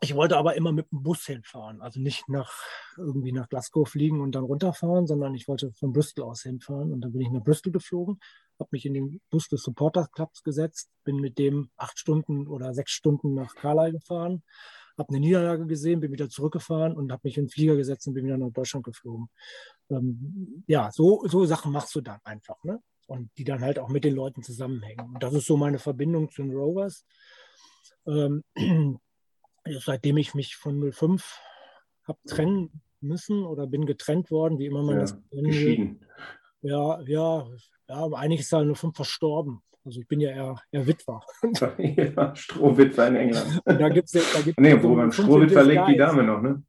ich 0.00 0.16
wollte 0.16 0.36
aber 0.36 0.56
immer 0.56 0.72
mit 0.72 0.90
dem 0.90 1.04
Bus 1.04 1.26
hinfahren, 1.26 1.80
also 1.80 2.00
nicht 2.00 2.28
nach 2.28 2.52
irgendwie 2.96 3.30
nach 3.30 3.48
Glasgow 3.48 3.88
fliegen 3.88 4.20
und 4.20 4.34
dann 4.34 4.42
runterfahren, 4.42 5.06
sondern 5.06 5.34
ich 5.34 5.46
wollte 5.46 5.72
von 5.74 5.92
Bristol 5.92 6.24
aus 6.24 6.42
hinfahren 6.42 6.92
und 6.92 7.02
dann 7.02 7.12
bin 7.12 7.20
ich 7.20 7.30
nach 7.30 7.44
Bristol 7.44 7.72
geflogen, 7.72 8.18
habe 8.58 8.68
mich 8.72 8.84
in 8.84 8.94
den 8.94 9.20
Bus 9.30 9.46
des 9.48 9.62
Supporter 9.62 10.08
Clubs 10.12 10.42
gesetzt, 10.42 10.90
bin 11.04 11.16
mit 11.16 11.38
dem 11.38 11.70
acht 11.76 12.00
Stunden 12.00 12.48
oder 12.48 12.74
sechs 12.74 12.90
Stunden 12.90 13.34
nach 13.34 13.54
Carlisle 13.54 13.92
gefahren, 13.92 14.42
habe 14.98 15.10
eine 15.10 15.20
Niederlage 15.20 15.66
gesehen, 15.66 16.00
bin 16.00 16.10
wieder 16.10 16.28
zurückgefahren 16.28 16.96
und 16.96 17.12
habe 17.12 17.22
mich 17.24 17.38
in 17.38 17.44
den 17.44 17.50
Flieger 17.50 17.76
gesetzt 17.76 18.08
und 18.08 18.14
bin 18.14 18.24
wieder 18.24 18.38
nach 18.38 18.50
Deutschland 18.50 18.84
geflogen. 18.84 19.28
Ähm, 19.88 20.64
ja, 20.66 20.90
so, 20.90 21.24
so 21.28 21.44
Sachen 21.44 21.70
machst 21.70 21.94
du 21.94 22.00
dann 22.00 22.18
einfach. 22.24 22.62
Ne? 22.64 22.82
Und 23.12 23.30
die 23.36 23.44
dann 23.44 23.60
halt 23.60 23.78
auch 23.78 23.90
mit 23.90 24.04
den 24.04 24.14
Leuten 24.14 24.42
zusammenhängen. 24.42 25.14
Und 25.14 25.22
das 25.22 25.34
ist 25.34 25.46
so 25.46 25.58
meine 25.58 25.78
Verbindung 25.78 26.30
zu 26.30 26.42
den 26.42 26.52
Rovers. 26.52 27.04
Ähm, 28.06 28.42
seitdem 29.66 30.16
ich 30.16 30.34
mich 30.34 30.56
von 30.56 30.90
05 30.92 31.38
habe 32.08 32.18
trennen 32.26 32.80
müssen 33.00 33.44
oder 33.44 33.66
bin 33.66 33.84
getrennt 33.84 34.30
worden, 34.30 34.58
wie 34.58 34.66
immer 34.66 34.82
man 34.82 34.94
ja, 34.94 35.00
das 35.02 35.18
geschieden. 35.30 36.00
Ja, 36.62 37.00
ja, 37.02 37.46
ja, 37.88 38.06
eigentlich 38.14 38.40
ist 38.40 38.52
da 38.52 38.64
05 38.64 38.96
verstorben. 38.96 39.60
Also 39.84 40.00
ich 40.00 40.08
bin 40.08 40.20
ja 40.20 40.30
eher, 40.30 40.54
eher 40.70 40.86
Witwer. 40.86 41.20
ja, 41.78 42.34
Strohwitwer 42.34 43.08
in 43.08 43.16
England. 43.16 43.60
da 43.64 43.88
gibt's, 43.90 44.12
da 44.12 44.40
gibt's 44.40 44.58
nee, 44.58 44.82
wo 44.82 44.94
beim 44.94 45.12
Strohwitwer 45.12 45.64
legt 45.64 45.88
die 45.88 45.96
Dame 45.96 46.22
noch, 46.22 46.40
ne? 46.40 46.62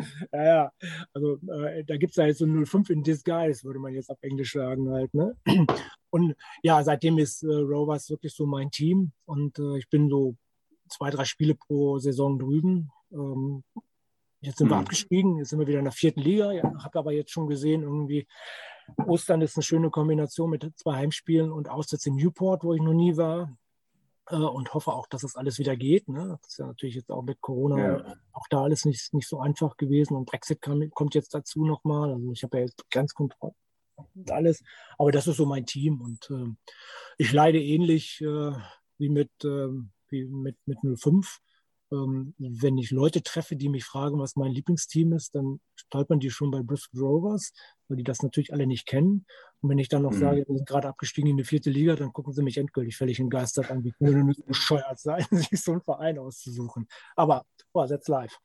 ja, 0.32 0.44
ja, 0.44 0.72
also 1.12 1.38
äh, 1.48 1.84
da 1.84 1.96
gibt 1.96 2.10
es 2.10 2.16
ja 2.16 2.26
jetzt 2.26 2.38
so 2.38 2.46
05 2.46 2.90
in 2.90 3.02
Disguise, 3.02 3.64
würde 3.64 3.78
man 3.78 3.94
jetzt 3.94 4.10
auf 4.10 4.22
Englisch 4.22 4.52
sagen 4.52 4.90
halt. 4.90 5.12
Ne? 5.14 5.36
Und 6.10 6.34
ja, 6.62 6.82
seitdem 6.82 7.18
ist 7.18 7.42
äh, 7.42 7.52
Rovers 7.52 8.10
wirklich 8.10 8.34
so 8.34 8.44
mein 8.44 8.70
Team 8.72 9.12
und 9.26 9.60
äh, 9.60 9.78
ich 9.78 9.88
bin 9.88 10.10
so 10.10 10.34
zwei, 10.88 11.08
drei 11.10 11.24
Spiele 11.24 11.54
pro 11.54 12.00
Saison 12.00 12.36
drüben. 12.36 12.90
Ähm, 13.12 13.62
jetzt 14.40 14.58
sind 14.58 14.66
mhm. 14.66 14.72
wir 14.72 14.78
abgestiegen, 14.78 15.38
jetzt 15.38 15.50
sind 15.50 15.60
wir 15.60 15.68
wieder 15.68 15.78
in 15.78 15.84
der 15.84 15.92
vierten 15.92 16.20
Liga. 16.20 16.50
Ja, 16.50 16.64
habe 16.82 16.98
aber 16.98 17.12
jetzt 17.12 17.30
schon 17.30 17.46
gesehen, 17.46 17.84
irgendwie 17.84 18.26
Ostern 19.06 19.40
ist 19.40 19.56
eine 19.56 19.62
schöne 19.62 19.90
Kombination 19.90 20.50
mit 20.50 20.68
zwei 20.76 20.96
Heimspielen 20.96 21.52
und 21.52 21.68
Aussätze 21.68 22.08
in 22.08 22.16
Newport, 22.16 22.64
wo 22.64 22.74
ich 22.74 22.82
noch 22.82 22.92
nie 22.92 23.16
war 23.16 23.56
äh, 24.30 24.36
und 24.36 24.72
hoffe 24.74 24.92
auch, 24.92 25.06
dass 25.06 25.22
es 25.22 25.36
alles 25.36 25.58
wieder 25.58 25.76
geht. 25.76 26.08
Ne? 26.08 26.38
Das 26.42 26.52
ist 26.52 26.58
ja 26.58 26.66
natürlich 26.66 26.94
jetzt 26.94 27.10
auch 27.10 27.22
mit 27.22 27.40
Corona 27.40 27.78
ja. 27.78 28.16
auch 28.32 28.46
da 28.50 28.62
alles 28.62 28.84
nicht, 28.84 29.12
nicht 29.14 29.28
so 29.28 29.40
einfach 29.40 29.76
gewesen 29.76 30.16
und 30.16 30.26
Brexit 30.26 30.62
kam, 30.62 30.88
kommt 30.90 31.14
jetzt 31.14 31.34
dazu 31.34 31.64
nochmal. 31.64 32.12
Also 32.12 32.32
ich 32.32 32.42
habe 32.42 32.58
ja 32.58 32.64
jetzt 32.64 32.90
Grenzkontrolle 32.90 33.54
und 34.14 34.30
alles, 34.30 34.62
aber 34.98 35.12
das 35.12 35.26
ist 35.26 35.36
so 35.36 35.46
mein 35.46 35.66
Team 35.66 36.00
und 36.00 36.30
äh, 36.30 36.54
ich 37.18 37.32
leide 37.32 37.62
ähnlich 37.62 38.20
äh, 38.22 38.52
wie 38.98 39.08
mit, 39.08 39.30
ähm, 39.44 39.90
wie 40.08 40.24
mit, 40.24 40.56
mit 40.66 40.78
05. 40.82 41.40
Ähm, 41.92 42.34
wenn 42.38 42.78
ich 42.78 42.90
Leute 42.90 43.22
treffe, 43.22 43.56
die 43.56 43.68
mich 43.68 43.84
fragen, 43.84 44.18
was 44.18 44.36
mein 44.36 44.52
Lieblingsteam 44.52 45.12
ist, 45.12 45.34
dann 45.34 45.60
stolpern 45.74 46.20
die 46.20 46.30
schon 46.30 46.50
bei 46.50 46.62
Bristol 46.62 47.02
Rovers, 47.02 47.52
weil 47.88 47.96
die 47.96 48.04
das 48.04 48.22
natürlich 48.22 48.52
alle 48.52 48.66
nicht 48.66 48.86
kennen. 48.86 49.26
Und 49.60 49.70
wenn 49.70 49.78
ich 49.78 49.88
dann 49.88 50.02
noch 50.02 50.12
mhm. 50.12 50.18
sage, 50.18 50.44
wir 50.46 50.56
sind 50.56 50.68
gerade 50.68 50.88
abgestiegen 50.88 51.30
in 51.30 51.36
die 51.36 51.44
vierte 51.44 51.70
Liga, 51.70 51.96
dann 51.96 52.12
gucken 52.12 52.32
sie 52.32 52.42
mich 52.42 52.58
endgültig 52.58 52.96
völlig 52.96 53.18
entgeistert 53.20 53.70
an. 53.70 53.84
Wie 53.84 53.92
können 53.92 54.26
wir 54.26 54.34
so 54.34 54.42
bescheuert 54.44 54.98
sein, 54.98 55.24
sich 55.30 55.60
so 55.60 55.72
einen 55.72 55.82
Verein 55.82 56.18
auszusuchen? 56.18 56.86
Aber, 57.16 57.44
boah, 57.72 57.86
that's 57.86 58.08
live. 58.08 58.36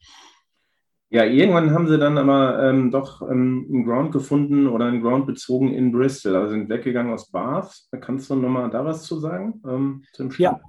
Ja, 1.10 1.24
irgendwann 1.24 1.72
haben 1.72 1.88
sie 1.88 2.00
dann 2.00 2.18
aber 2.18 2.62
ähm, 2.68 2.90
doch 2.90 3.22
ähm, 3.22 3.68
einen 3.70 3.86
Ground 3.86 4.12
gefunden 4.12 4.68
oder 4.68 4.86
einen 4.86 5.02
Ground 5.02 5.28
bezogen 5.28 5.72
in 5.72 5.92
Bristol. 5.92 6.36
Also 6.36 6.50
sind 6.50 6.68
weggegangen 6.68 7.14
aus 7.14 7.32
Bath. 7.32 7.88
Kannst 8.02 8.30
du 8.30 8.36
nochmal 8.36 8.72
da 8.72 8.84
was 8.84 9.04
zu 9.04 9.20
sagen? 9.20 9.62
Ähm, 9.66 10.04
ja, 10.38 10.60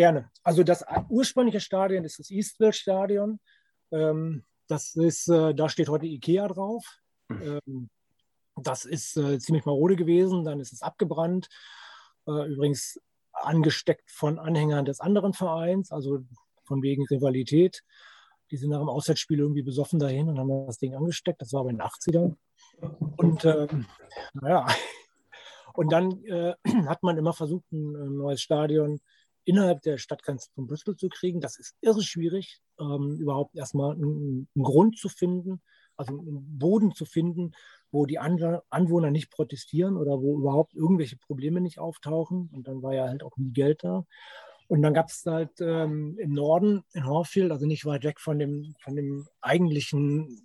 gerne. 0.00 0.30
Also 0.42 0.62
das 0.62 0.82
ursprüngliche 1.10 1.60
Stadion 1.60 2.04
ist 2.04 2.18
das 2.18 2.30
Eastville 2.30 2.72
Stadion. 2.72 3.38
Ähm, 3.92 4.44
das 4.66 4.94
ist, 4.94 5.28
äh, 5.28 5.54
da 5.54 5.68
steht 5.68 5.90
heute 5.90 6.06
Ikea 6.06 6.48
drauf. 6.48 6.84
Mhm. 7.28 7.90
das 8.56 8.84
ist 8.84 9.16
äh, 9.16 9.38
ziemlich 9.38 9.66
marode 9.66 9.96
gewesen. 9.96 10.44
Dann 10.44 10.58
ist 10.58 10.72
es 10.72 10.80
abgebrannt. 10.80 11.48
Äh, 12.26 12.50
übrigens 12.50 12.98
angesteckt 13.32 14.10
von 14.10 14.38
Anhängern 14.38 14.86
des 14.86 15.00
anderen 15.00 15.34
Vereins, 15.34 15.92
also 15.92 16.20
von 16.64 16.82
wegen 16.82 17.04
Rivalität. 17.10 17.82
Die 18.50 18.56
sind 18.56 18.70
nach 18.70 18.78
dem 18.78 18.88
Auswärtsspiel 18.88 19.38
irgendwie 19.38 19.62
besoffen 19.62 19.98
dahin 19.98 20.30
und 20.30 20.38
haben 20.38 20.66
das 20.66 20.78
Ding 20.78 20.94
angesteckt. 20.94 21.42
Das 21.42 21.52
war 21.52 21.60
aber 21.60 21.70
in 21.70 21.76
den 21.76 21.86
80ern. 21.86 22.36
Und 23.18 23.44
ähm, 23.44 23.86
naja, 24.32 24.66
und 25.74 25.92
dann 25.92 26.24
äh, 26.24 26.54
hat 26.86 27.02
man 27.02 27.18
immer 27.18 27.34
versucht, 27.34 27.70
ein, 27.70 27.94
ein, 27.94 28.16
neues 28.16 28.40
Stadion 28.40 29.00
innerhalb 29.50 29.82
der 29.82 29.98
Stadtgrenze 29.98 30.48
von 30.54 30.68
Bristol 30.68 30.96
zu 30.96 31.08
kriegen. 31.08 31.40
Das 31.40 31.58
ist 31.58 31.74
irre 31.80 32.02
schwierig, 32.02 32.60
ähm, 32.78 33.18
überhaupt 33.18 33.56
erstmal 33.56 33.94
einen, 33.94 34.48
einen, 34.54 34.64
Grund 34.64 34.96
zu 34.96 35.08
finden, 35.08 35.60
also 35.96 36.12
einen 36.12 36.58
Boden 36.58 36.94
zu 36.94 37.04
finden, 37.04 37.50
wo 37.90 38.06
die 38.06 38.20
Anwohner 38.20 39.10
nicht 39.10 39.30
protestieren 39.30 39.96
oder 39.96 40.20
wo 40.20 40.38
überhaupt 40.38 40.74
irgendwelche 40.74 41.16
Probleme 41.16 41.60
nicht 41.60 41.80
auftauchen. 41.80 42.48
Und 42.52 42.68
dann 42.68 42.80
war 42.80 42.94
ja 42.94 43.08
halt 43.08 43.24
auch 43.24 43.36
nie 43.36 43.50
Geld 43.50 43.82
da. 43.82 44.06
Und 44.68 44.82
dann 44.82 44.94
gab 44.94 45.08
es 45.08 45.26
halt 45.26 45.60
ähm, 45.60 46.16
im 46.20 46.32
Norden 46.32 46.84
in 46.92 47.04
Horfield, 47.04 47.50
also 47.50 47.66
nicht 47.66 47.84
weit 47.86 48.04
weg 48.04 48.20
von 48.20 48.38
dem, 48.38 48.76
von 48.84 48.94
dem 48.94 49.26
eigentlichen 49.40 50.40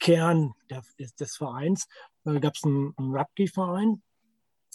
Kern 0.00 0.54
der, 0.70 0.82
des, 0.98 1.14
des, 1.14 1.36
Vereins, 1.36 1.86
äh, 2.24 2.40
gab 2.40 2.56
es 2.56 2.64
einen, 2.64 2.94
einen 2.96 3.14
Rugby-Verein, 3.14 4.02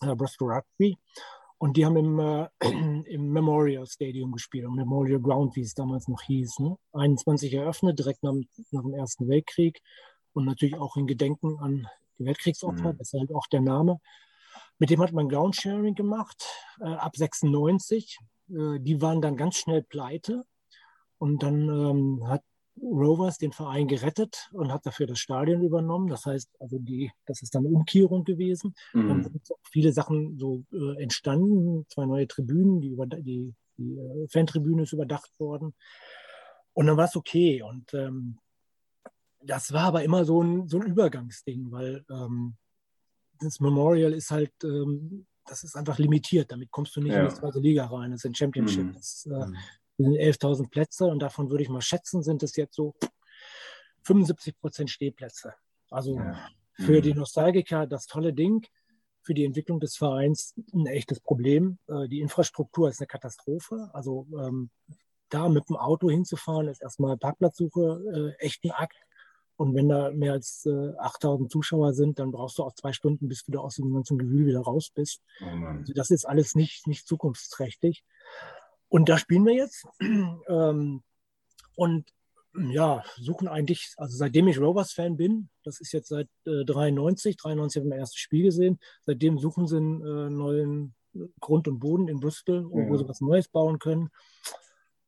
äh, 0.01 0.15
Bristol 0.15 0.53
Rugby. 0.53 0.97
Und 1.59 1.75
die 1.75 1.85
haben 1.85 1.97
im, 1.97 2.19
äh, 2.19 2.47
im 3.05 3.31
Memorial 3.31 3.85
Stadium 3.85 4.31
gespielt, 4.31 4.65
im 4.65 4.75
Memorial 4.75 5.19
Ground, 5.19 5.55
wie 5.55 5.61
es 5.61 5.73
damals 5.73 6.07
noch 6.07 6.21
hieß. 6.23 6.59
Ne? 6.59 6.77
21 6.93 7.53
eröffnet, 7.53 7.99
direkt 7.99 8.23
nach, 8.23 8.33
nach, 8.71 8.81
dem 8.81 8.93
Ersten 8.93 9.27
Weltkrieg 9.27 9.81
und 10.33 10.45
natürlich 10.45 10.75
auch 10.75 10.95
in 10.95 11.05
Gedenken 11.05 11.59
an 11.59 11.87
die 12.17 12.25
Weltkriegsopfer, 12.25 12.93
mhm. 12.93 12.97
deshalb 12.97 13.35
auch 13.35 13.47
der 13.47 13.61
Name. 13.61 13.99
Mit 14.79 14.89
dem 14.89 15.01
hat 15.01 15.11
man 15.11 15.27
Groundsharing 15.27 15.95
gemacht, 15.95 16.45
äh, 16.79 16.85
ab 16.85 17.15
96. 17.15 18.17
Äh, 18.49 18.79
die 18.79 19.01
waren 19.01 19.21
dann 19.21 19.35
ganz 19.35 19.57
schnell 19.57 19.83
pleite 19.83 20.45
und 21.17 21.43
dann 21.43 21.67
ähm, 21.67 22.27
hat 22.27 22.41
Rovers 22.91 23.37
den 23.37 23.51
Verein 23.51 23.87
gerettet 23.87 24.49
und 24.51 24.71
hat 24.71 24.85
dafür 24.85 25.07
das 25.07 25.19
Stadion 25.19 25.63
übernommen. 25.63 26.07
Das 26.07 26.25
heißt, 26.25 26.49
also 26.59 26.77
die, 26.79 27.11
das 27.25 27.41
ist 27.41 27.55
dann 27.55 27.65
eine 27.65 27.75
Umkehrung 27.75 28.23
gewesen. 28.23 28.75
Mhm. 28.93 29.07
Dann 29.07 29.23
sind 29.23 29.51
auch 29.51 29.59
viele 29.69 29.93
Sachen 29.93 30.37
so 30.37 30.63
äh, 30.71 31.01
entstanden, 31.01 31.85
zwei 31.89 32.05
neue 32.05 32.27
Tribünen, 32.27 32.81
die, 32.81 32.89
über, 32.89 33.05
die, 33.05 33.53
die 33.77 33.97
äh, 33.97 34.27
Fantribüne 34.27 34.83
ist 34.83 34.93
überdacht 34.93 35.39
worden. 35.39 35.73
Und 36.73 36.87
dann 36.87 36.97
war 36.97 37.05
es 37.05 37.15
okay. 37.15 37.61
Und 37.61 37.93
ähm, 37.93 38.37
das 39.41 39.71
war 39.71 39.85
aber 39.85 40.03
immer 40.03 40.25
so 40.25 40.41
ein, 40.41 40.67
so 40.67 40.79
ein 40.79 40.87
Übergangsding, 40.87 41.71
weil 41.71 42.05
ähm, 42.09 42.55
das 43.39 43.59
Memorial 43.59 44.13
ist 44.13 44.31
halt 44.31 44.51
ähm, 44.63 45.25
das 45.49 45.63
ist 45.63 45.75
einfach 45.75 45.97
limitiert. 45.97 46.51
Damit 46.51 46.71
kommst 46.71 46.95
du 46.95 47.01
nicht 47.01 47.13
ja. 47.13 47.23
in 47.23 47.29
die 47.29 47.35
zweite 47.35 47.59
Liga 47.59 47.85
rein. 47.87 48.11
Das 48.11 48.23
ist 48.23 48.25
ein 48.25 48.35
Championship. 48.35 48.85
Mhm. 48.85 48.93
Das 48.93 49.25
äh, 49.25 49.45
mhm. 49.45 49.57
Sind 50.03 50.15
11.000 50.15 50.69
Plätze 50.69 51.05
und 51.05 51.19
davon 51.19 51.49
würde 51.49 51.63
ich 51.63 51.69
mal 51.69 51.81
schätzen, 51.81 52.23
sind 52.23 52.43
es 52.43 52.55
jetzt 52.55 52.75
so 52.75 52.95
75 54.03 54.59
Prozent 54.59 54.89
Stehplätze. 54.89 55.53
Also 55.89 56.17
ja. 56.17 56.39
für 56.73 56.97
mhm. 56.97 57.01
die 57.01 57.13
Nostalgiker 57.13 57.87
das 57.87 58.05
tolle 58.07 58.33
Ding. 58.33 58.65
Für 59.21 59.33
die 59.33 59.43
Entwicklung 59.43 59.79
des 59.79 59.97
Vereins 59.97 60.55
ein 60.73 60.85
echtes 60.85 61.19
Problem. 61.19 61.77
Äh, 61.87 62.07
die 62.07 62.21
Infrastruktur 62.21 62.89
ist 62.89 62.99
eine 62.99 63.07
Katastrophe. 63.07 63.89
Also 63.93 64.27
ähm, 64.31 64.69
da 65.29 65.49
mit 65.49 65.69
dem 65.69 65.75
Auto 65.75 66.09
hinzufahren, 66.09 66.67
ist 66.67 66.81
erstmal 66.81 67.17
Parkplatzsuche 67.17 68.35
äh, 68.39 68.43
echt 68.43 68.63
ein 68.63 68.71
Akt. 68.71 68.97
Und 69.57 69.75
wenn 69.75 69.89
da 69.89 70.09
mehr 70.11 70.31
als 70.31 70.65
äh, 70.65 70.93
8000 70.97 71.51
Zuschauer 71.51 71.93
sind, 71.93 72.17
dann 72.17 72.31
brauchst 72.31 72.57
du 72.57 72.63
auch 72.63 72.73
zwei 72.73 72.93
Stunden, 72.93 73.27
bis 73.27 73.43
du 73.43 73.51
da 73.51 73.59
aus 73.59 73.75
dem 73.75 73.93
ganzen 73.93 74.17
Gewühl 74.17 74.47
wieder 74.47 74.61
raus 74.61 74.89
bist. 74.89 75.21
Oh 75.41 75.65
also 75.65 75.91
das 75.93 76.11
ist 76.11 76.23
alles 76.23 76.55
nicht, 76.55 76.87
nicht 76.87 77.05
zukunftsträchtig. 77.05 78.05
Und 78.89 79.07
da 79.07 79.17
spielen 79.17 79.45
wir 79.45 79.53
jetzt. 79.53 79.87
ähm, 80.01 81.03
und 81.75 82.05
ja, 82.71 83.03
suchen 83.17 83.47
eigentlich, 83.47 83.93
also 83.97 84.17
seitdem 84.17 84.47
ich 84.47 84.59
Rovers-Fan 84.59 85.17
bin, 85.17 85.49
das 85.63 85.79
ist 85.79 85.91
jetzt 85.93 86.09
seit 86.09 86.27
äh, 86.45 86.65
93, 86.65 87.37
93 87.37 87.79
haben 87.79 87.85
wir 87.85 87.89
mein 87.91 87.99
erstes 87.99 88.19
Spiel 88.19 88.43
gesehen, 88.43 88.79
seitdem 89.05 89.37
suchen 89.37 89.67
sie 89.67 89.77
einen 89.77 90.01
äh, 90.01 90.29
neuen 90.29 90.95
Grund 91.39 91.67
und 91.67 91.79
Boden 91.79 92.07
in 92.07 92.19
Bristol, 92.19 92.69
ja. 92.73 92.89
wo 92.89 92.97
sie 92.97 93.07
was 93.07 93.21
Neues 93.21 93.47
bauen 93.47 93.79
können. 93.79 94.09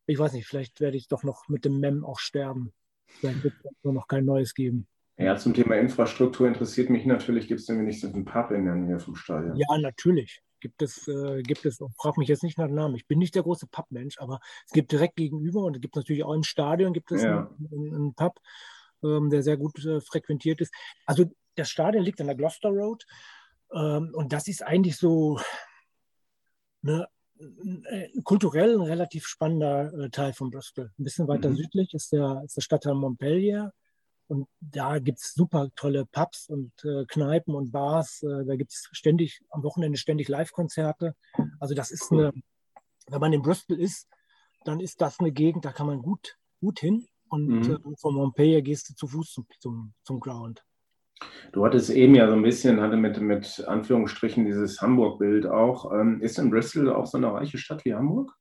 Ich 0.06 0.18
weiß 0.18 0.34
nicht, 0.34 0.48
vielleicht 0.48 0.80
werde 0.80 0.98
ich 0.98 1.08
doch 1.08 1.24
noch 1.24 1.48
mit 1.48 1.66
dem 1.66 1.80
MEM 1.80 2.06
auch 2.06 2.20
sterben. 2.20 2.74
Dann 3.22 3.44
wird 3.44 3.54
es 3.64 3.72
noch 3.84 4.08
kein 4.08 4.26
neues 4.26 4.54
geben. 4.54 4.88
Ja, 5.18 5.38
zum 5.38 5.54
Thema 5.54 5.76
Infrastruktur 5.76 6.48
interessiert 6.48 6.90
mich 6.90 7.06
natürlich, 7.06 7.48
gibt 7.48 7.60
es 7.60 7.66
denn 7.66 7.80
wenigstens 7.80 8.14
einen 8.14 8.26
Pub 8.26 8.52
in 8.52 8.66
der 8.66 8.76
Nähe 8.76 9.00
vom 9.00 9.16
Stadion? 9.16 9.56
Ja, 9.56 9.78
natürlich. 9.78 10.42
Gibt 10.62 10.82
es, 10.82 11.08
äh, 11.08 11.42
gibt 11.42 11.66
es, 11.66 11.80
frag 11.98 12.18
mich 12.18 12.30
jetzt 12.30 12.44
nicht 12.44 12.58
nach 12.58 12.68
dem 12.68 12.76
Namen. 12.76 12.96
Ich 12.96 13.08
bin 13.08 13.20
nicht 13.20 13.36
der 13.36 13.44
große 13.44 13.68
Pub-Mensch, 13.68 14.20
aber 14.20 14.40
es 14.66 14.72
gibt 14.72 14.92
direkt 14.92 15.18
gegenüber 15.18 15.64
und 15.64 15.76
es 15.76 15.82
gibt 15.82 15.96
natürlich 15.96 16.24
auch 16.24 16.34
im 16.34 16.44
Stadion 16.44 16.94
gibt 16.94 17.12
es 17.12 17.24
ja. 17.24 17.50
einen, 17.72 17.94
einen, 17.94 18.14
Pub, 18.14 18.40
ähm, 19.04 19.30
der 19.30 19.44
sehr 19.44 19.58
gut 19.58 19.84
äh, 19.84 20.00
frequentiert 20.00 20.62
ist. 20.62 20.74
Also 21.06 21.26
das 21.56 21.70
Stadion 21.70 22.04
liegt 22.04 22.22
an 22.22 22.28
der 22.28 22.36
Gloucester 22.36 22.70
Road 22.70 23.06
ähm, 23.74 24.12
und 24.14 24.32
das 24.32 24.48
ist 24.48 24.64
eigentlich 24.64 24.98
so 24.98 25.40
eine 26.84 27.08
äh, 27.90 28.10
kulturell 28.24 28.76
ein 28.76 28.82
relativ 28.82 29.26
spannender 29.26 29.94
äh, 29.94 30.10
Teil 30.10 30.34
von 30.34 30.52
Bristol. 30.52 30.92
Ein 31.00 31.04
bisschen 31.04 31.28
weiter 31.28 31.50
mhm. 31.50 31.56
südlich 31.56 31.94
ist 31.94 32.12
der, 32.12 32.44
ist 32.46 32.56
der 32.56 32.62
Stadtteil 32.62 32.94
Montpellier. 32.94 33.74
Und 34.32 34.48
da 34.62 35.00
gibt 35.00 35.20
es 35.20 35.34
super 35.34 35.68
tolle 35.76 36.06
Pubs 36.06 36.48
und 36.48 36.72
äh, 36.86 37.04
Kneipen 37.06 37.54
und 37.54 37.74
Bars. 37.74 38.24
Äh, 38.24 38.46
da 38.46 38.56
gibt 38.56 38.72
es 38.72 38.88
ständig, 38.94 39.42
am 39.50 39.62
Wochenende 39.62 39.98
ständig 39.98 40.30
Live-Konzerte. 40.30 41.18
Also 41.60 41.76
das 41.76 41.92
ist 41.92 42.14
eine, 42.14 42.32
wenn 43.08 43.20
man 43.20 43.34
in 43.34 43.42
Bristol 43.42 43.78
ist, 43.78 44.08
dann 44.64 44.80
ist 44.80 45.02
das 45.02 45.20
eine 45.20 45.34
Gegend, 45.34 45.66
da 45.66 45.74
kann 45.74 45.86
man 45.86 46.02
gut, 46.02 46.38
gut 46.62 46.80
hin. 46.80 47.10
Und 47.28 47.46
mhm. 47.46 47.74
äh, 47.74 47.98
von 47.98 48.16
Montpellier 48.16 48.62
gehst 48.62 48.90
du 48.90 48.94
zu 48.94 49.06
Fuß 49.06 49.34
zum, 49.34 49.48
zum, 49.60 49.94
zum 50.04 50.22
Ground. 50.22 50.64
Du 51.52 51.66
hattest 51.66 51.90
eben 51.90 52.16
ja 52.16 52.30
so 52.30 52.34
ein 52.34 52.42
bisschen, 52.42 52.80
hatte 52.80 52.96
mit, 52.96 53.20
mit 53.20 53.66
Anführungsstrichen 53.68 54.46
dieses 54.46 54.82
Hamburg-Bild 54.82 55.46
auch. 55.46 55.92
Ähm, 55.92 56.22
ist 56.22 56.38
denn 56.38 56.52
Bristol 56.52 56.90
auch 56.90 57.06
so 57.06 57.18
eine 57.18 57.34
reiche 57.34 57.58
Stadt 57.58 57.84
wie 57.84 57.96
Hamburg? 57.96 58.34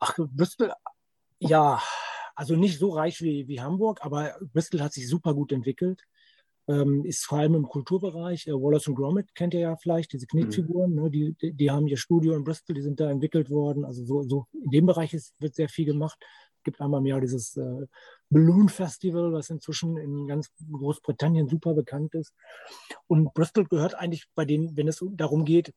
Ach, 0.00 0.14
Bristol, 0.34 0.70
ja, 1.38 1.80
also 2.40 2.56
nicht 2.56 2.78
so 2.78 2.88
reich 2.88 3.20
wie, 3.20 3.46
wie 3.48 3.60
Hamburg, 3.60 3.98
aber 4.00 4.34
Bristol 4.54 4.80
hat 4.80 4.94
sich 4.94 5.06
super 5.06 5.34
gut 5.34 5.52
entwickelt. 5.52 6.04
Ähm, 6.68 7.04
ist 7.04 7.26
vor 7.26 7.38
allem 7.38 7.54
im 7.54 7.68
Kulturbereich. 7.68 8.46
Äh, 8.46 8.52
Wallace 8.52 8.88
und 8.88 8.94
Gromit 8.94 9.34
kennt 9.34 9.52
ihr 9.52 9.60
ja 9.60 9.76
vielleicht, 9.76 10.14
diese 10.14 10.26
Knetfiguren, 10.26 10.92
mhm. 10.92 11.02
ne, 11.02 11.10
die, 11.10 11.34
die, 11.34 11.52
die, 11.52 11.70
haben 11.70 11.86
ihr 11.86 11.98
Studio 11.98 12.34
in 12.34 12.44
Bristol, 12.44 12.76
die 12.76 12.80
sind 12.80 12.98
da 12.98 13.10
entwickelt 13.10 13.50
worden. 13.50 13.84
Also 13.84 14.06
so, 14.06 14.22
so 14.22 14.46
in 14.54 14.70
dem 14.70 14.86
Bereich 14.86 15.12
ist, 15.12 15.34
wird 15.38 15.54
sehr 15.54 15.68
viel 15.68 15.84
gemacht. 15.84 16.18
Es 16.56 16.62
gibt 16.64 16.80
einmal 16.80 17.00
im 17.00 17.06
Jahr 17.06 17.20
dieses 17.20 17.58
äh, 17.58 17.86
Balloon 18.30 18.70
Festival, 18.70 19.34
was 19.34 19.50
inzwischen 19.50 19.98
in 19.98 20.26
ganz 20.26 20.48
Großbritannien 20.72 21.46
super 21.46 21.74
bekannt 21.74 22.14
ist. 22.14 22.32
Und 23.06 23.34
Bristol 23.34 23.66
gehört 23.66 23.96
eigentlich 23.96 24.28
bei 24.34 24.46
denen, 24.46 24.78
wenn 24.78 24.88
es 24.88 25.04
darum 25.12 25.44
geht, 25.44 25.74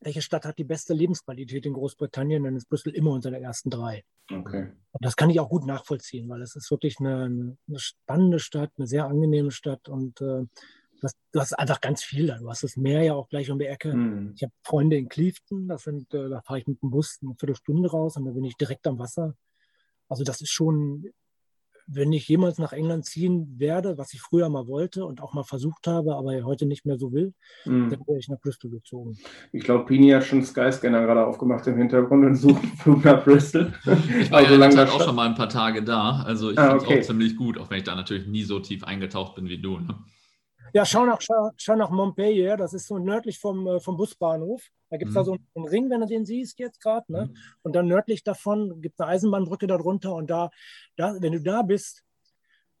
welche 0.00 0.22
Stadt 0.22 0.44
hat 0.44 0.58
die 0.58 0.64
beste 0.64 0.94
Lebensqualität 0.94 1.66
in 1.66 1.74
Großbritannien, 1.74 2.44
dann 2.44 2.56
ist 2.56 2.68
Bristol 2.68 2.94
immer 2.94 3.10
unter 3.10 3.30
den 3.30 3.42
ersten 3.42 3.70
drei. 3.70 4.04
Okay. 4.32 4.72
Und 4.92 5.04
das 5.04 5.16
kann 5.16 5.30
ich 5.30 5.40
auch 5.40 5.50
gut 5.50 5.66
nachvollziehen, 5.66 6.28
weil 6.28 6.40
es 6.42 6.56
ist 6.56 6.70
wirklich 6.70 6.98
eine, 7.00 7.56
eine 7.68 7.78
spannende 7.78 8.38
Stadt, 8.38 8.70
eine 8.78 8.86
sehr 8.86 9.04
angenehme 9.04 9.50
Stadt 9.50 9.88
und 9.88 10.20
äh, 10.20 10.24
du, 10.44 10.48
hast, 11.02 11.16
du, 11.32 11.40
hast, 11.40 11.52
einfach 11.58 11.80
ganz 11.80 12.02
viel 12.02 12.26
da. 12.28 12.38
Du 12.38 12.48
hast 12.48 12.62
das 12.62 12.76
Meer 12.76 13.02
ja 13.02 13.14
auch 13.14 13.28
gleich 13.28 13.50
um 13.50 13.58
die 13.58 13.66
Ecke. 13.66 13.94
Mm. 13.94 14.32
Ich 14.36 14.42
habe 14.42 14.52
Freunde 14.62 14.96
in 14.96 15.08
Clifton, 15.08 15.68
das 15.68 15.82
sind, 15.82 16.12
äh, 16.14 16.30
da 16.30 16.40
fahre 16.40 16.60
ich 16.60 16.66
mit 16.66 16.80
dem 16.82 16.90
Bus 16.90 17.18
eine 17.22 17.34
Viertelstunde 17.34 17.90
raus 17.90 18.16
und 18.16 18.24
da 18.24 18.30
bin 18.30 18.44
ich 18.44 18.56
direkt 18.56 18.86
am 18.86 18.98
Wasser. 18.98 19.34
Also 20.08 20.24
das 20.24 20.40
ist 20.40 20.50
schon 20.50 21.10
wenn 21.92 22.12
ich 22.12 22.28
jemals 22.28 22.58
nach 22.58 22.72
England 22.72 23.04
ziehen 23.04 23.58
werde, 23.58 23.98
was 23.98 24.14
ich 24.14 24.20
früher 24.20 24.48
mal 24.48 24.66
wollte 24.66 25.04
und 25.04 25.20
auch 25.20 25.34
mal 25.34 25.42
versucht 25.42 25.86
habe, 25.86 26.14
aber 26.14 26.42
heute 26.44 26.66
nicht 26.66 26.86
mehr 26.86 26.98
so 26.98 27.12
will, 27.12 27.34
mhm. 27.64 27.90
dann 27.90 28.00
wäre 28.06 28.18
ich 28.18 28.28
nach 28.28 28.38
Bristol 28.40 28.70
gezogen. 28.70 29.18
Ich 29.52 29.64
glaube, 29.64 29.84
Pini 29.86 30.10
hat 30.10 30.24
schon 30.24 30.42
Skyscanner 30.42 31.02
gerade 31.02 31.26
aufgemacht 31.26 31.66
im 31.66 31.76
Hintergrund 31.76 32.24
und 32.24 32.36
sucht 32.36 32.64
Flug 32.78 33.04
nach 33.04 33.24
Bristol. 33.24 33.72
Ich 34.20 34.30
war 34.30 34.38
also 34.38 34.54
ja 34.54 34.84
auch 34.88 35.02
schon 35.02 35.16
mal 35.16 35.28
ein 35.28 35.34
paar 35.34 35.48
Tage 35.48 35.82
da, 35.82 36.22
also 36.24 36.50
ich 36.50 36.58
ah, 36.58 36.70
finde 36.70 36.76
es 36.76 36.84
okay. 36.84 37.00
auch 37.00 37.06
ziemlich 37.06 37.36
gut, 37.36 37.58
auch 37.58 37.70
wenn 37.70 37.78
ich 37.78 37.84
da 37.84 37.94
natürlich 37.94 38.26
nie 38.26 38.44
so 38.44 38.60
tief 38.60 38.84
eingetaucht 38.84 39.34
bin 39.34 39.48
wie 39.48 39.60
du. 39.60 39.78
Ne? 39.78 39.94
Ja, 40.72 40.84
schau 40.84 41.04
nach, 41.04 41.20
schau, 41.20 41.50
schau 41.56 41.76
nach 41.76 41.90
Montpellier, 41.90 42.56
das 42.56 42.74
ist 42.74 42.86
so 42.86 42.98
nördlich 42.98 43.38
vom, 43.38 43.66
äh, 43.66 43.80
vom 43.80 43.96
Busbahnhof. 43.96 44.62
Da 44.88 44.96
gibt 44.96 45.10
es 45.10 45.14
mhm. 45.14 45.18
da 45.18 45.24
so 45.24 45.36
einen 45.54 45.66
Ring, 45.66 45.90
wenn 45.90 46.00
du 46.00 46.06
den 46.06 46.24
siehst 46.24 46.58
jetzt 46.58 46.80
gerade. 46.80 47.10
Ne? 47.12 47.26
Mhm. 47.26 47.36
Und 47.62 47.74
dann 47.74 47.88
nördlich 47.88 48.22
davon 48.22 48.80
gibt 48.80 48.94
es 48.96 49.00
eine 49.00 49.10
Eisenbahnbrücke 49.10 49.66
darunter. 49.66 50.14
Und 50.14 50.30
da, 50.30 50.50
da, 50.96 51.14
wenn 51.20 51.32
du 51.32 51.40
da 51.40 51.62
bist, 51.62 52.04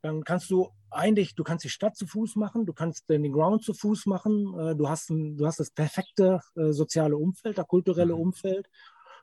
dann 0.02 0.24
kannst 0.24 0.50
du 0.50 0.70
eigentlich, 0.90 1.34
du 1.34 1.44
kannst 1.44 1.64
die 1.64 1.68
Stadt 1.68 1.96
zu 1.96 2.06
Fuß 2.06 2.36
machen, 2.36 2.66
du 2.66 2.72
kannst 2.72 3.08
den 3.08 3.30
Ground 3.32 3.62
zu 3.62 3.74
Fuß 3.74 4.06
machen, 4.06 4.58
äh, 4.58 4.74
du, 4.74 4.88
hast 4.88 5.10
ein, 5.10 5.36
du 5.36 5.46
hast 5.46 5.60
das 5.60 5.70
perfekte 5.70 6.40
äh, 6.56 6.72
soziale 6.72 7.16
Umfeld, 7.16 7.58
das 7.58 7.66
kulturelle 7.66 8.14
mhm. 8.14 8.20
Umfeld. 8.20 8.68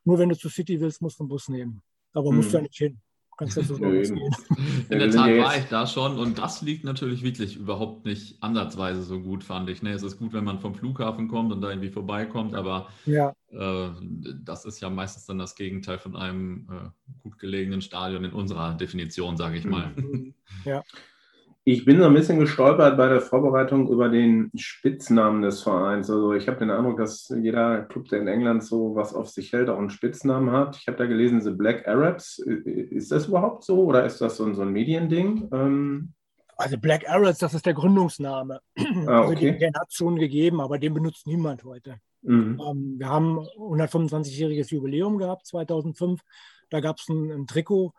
Nur 0.03 0.19
wenn 0.19 0.29
du 0.29 0.37
zur 0.37 0.51
City 0.51 0.79
willst, 0.79 1.01
musst 1.01 1.19
du 1.19 1.23
einen 1.23 1.29
Bus 1.29 1.49
nehmen. 1.49 1.81
Aber 2.13 2.31
musst 2.31 2.53
du 2.53 2.57
ja 2.57 2.63
nicht 2.63 2.77
hin 2.77 3.01
kannst 3.37 3.57
du 3.57 3.61
so 3.61 3.75
In 3.85 4.19
der 4.89 5.11
Tat 5.11 5.37
war 5.37 5.57
ich 5.57 5.65
da 5.65 5.85
schon 5.87 6.17
und 6.17 6.37
das 6.39 6.61
liegt 6.61 6.83
natürlich 6.83 7.23
wirklich 7.23 7.55
überhaupt 7.55 8.05
nicht 8.05 8.41
ansatzweise 8.41 9.03
so 9.03 9.19
gut, 9.19 9.43
fand 9.43 9.69
ich. 9.69 9.83
Ne? 9.83 9.91
Es 9.91 10.03
ist 10.03 10.17
gut, 10.17 10.33
wenn 10.33 10.43
man 10.43 10.59
vom 10.59 10.75
Flughafen 10.75 11.27
kommt 11.27 11.51
und 11.51 11.61
da 11.61 11.69
irgendwie 11.69 11.89
vorbeikommt, 11.89 12.55
aber 12.55 12.89
ja. 13.05 13.33
äh, 13.51 13.89
das 14.43 14.65
ist 14.65 14.79
ja 14.81 14.89
meistens 14.89 15.25
dann 15.27 15.37
das 15.37 15.55
Gegenteil 15.55 15.99
von 15.99 16.15
einem 16.15 16.67
äh, 16.71 16.89
gut 17.21 17.37
gelegenen 17.37 17.81
Stadion 17.81 18.23
in 18.23 18.33
unserer 18.33 18.73
Definition, 18.73 19.37
sage 19.37 19.57
ich 19.57 19.65
mal. 19.65 19.93
Ja. 20.65 20.83
Ich 21.69 21.83
bin 21.83 21.99
so 21.99 22.05
ein 22.05 22.13
bisschen 22.13 22.39
gestolpert 22.39 22.95
bei 22.95 23.09
der 23.09 23.19
Vorbereitung 23.19 23.89
über 23.89 24.07
den 24.07 24.49
Spitznamen 24.55 25.41
des 25.41 25.63
Vereins. 25.63 26.09
Also 26.09 26.31
ich 26.31 26.47
habe 26.47 26.59
den 26.59 26.71
Eindruck, 26.71 26.95
dass 26.95 27.27
jeder 27.41 27.81
Club, 27.81 28.07
der 28.07 28.21
in 28.21 28.29
England 28.29 28.63
so 28.63 28.95
was 28.95 29.13
auf 29.13 29.27
sich 29.27 29.51
hält, 29.51 29.67
auch 29.67 29.77
einen 29.77 29.89
Spitznamen 29.89 30.53
hat. 30.53 30.77
Ich 30.77 30.87
habe 30.87 30.97
da 30.97 31.05
gelesen, 31.05 31.41
The 31.41 31.51
Black 31.51 31.85
Arabs. 31.85 32.39
Ist 32.39 33.11
das 33.11 33.27
überhaupt 33.27 33.65
so 33.65 33.83
oder 33.83 34.05
ist 34.05 34.21
das 34.21 34.37
so 34.37 34.45
ein, 34.45 34.55
so 34.55 34.61
ein 34.61 34.71
Mediending? 34.71 35.49
Ähm 35.51 36.13
also 36.55 36.77
Black 36.77 37.03
Arabs, 37.09 37.39
das 37.39 37.53
ist 37.53 37.65
der 37.65 37.73
Gründungsname. 37.73 38.61
Ah, 38.77 39.23
also 39.23 39.33
okay. 39.33 39.49
also 39.49 39.59
den, 39.59 39.73
hat 39.73 39.89
es 39.89 39.95
schon 39.95 40.15
gegeben, 40.15 40.61
aber 40.61 40.79
den 40.79 40.93
benutzt 40.93 41.27
niemand 41.27 41.65
heute. 41.65 41.97
Mhm. 42.21 42.61
Ähm, 42.65 42.95
wir 42.97 43.09
haben 43.09 43.39
125-jähriges 43.39 44.71
Jubiläum 44.71 45.17
gehabt, 45.17 45.45
2005. 45.45 46.21
Da 46.69 46.79
gab 46.79 46.97
es 46.99 47.09
ein, 47.09 47.29
ein 47.29 47.45
Trikot 47.45 47.91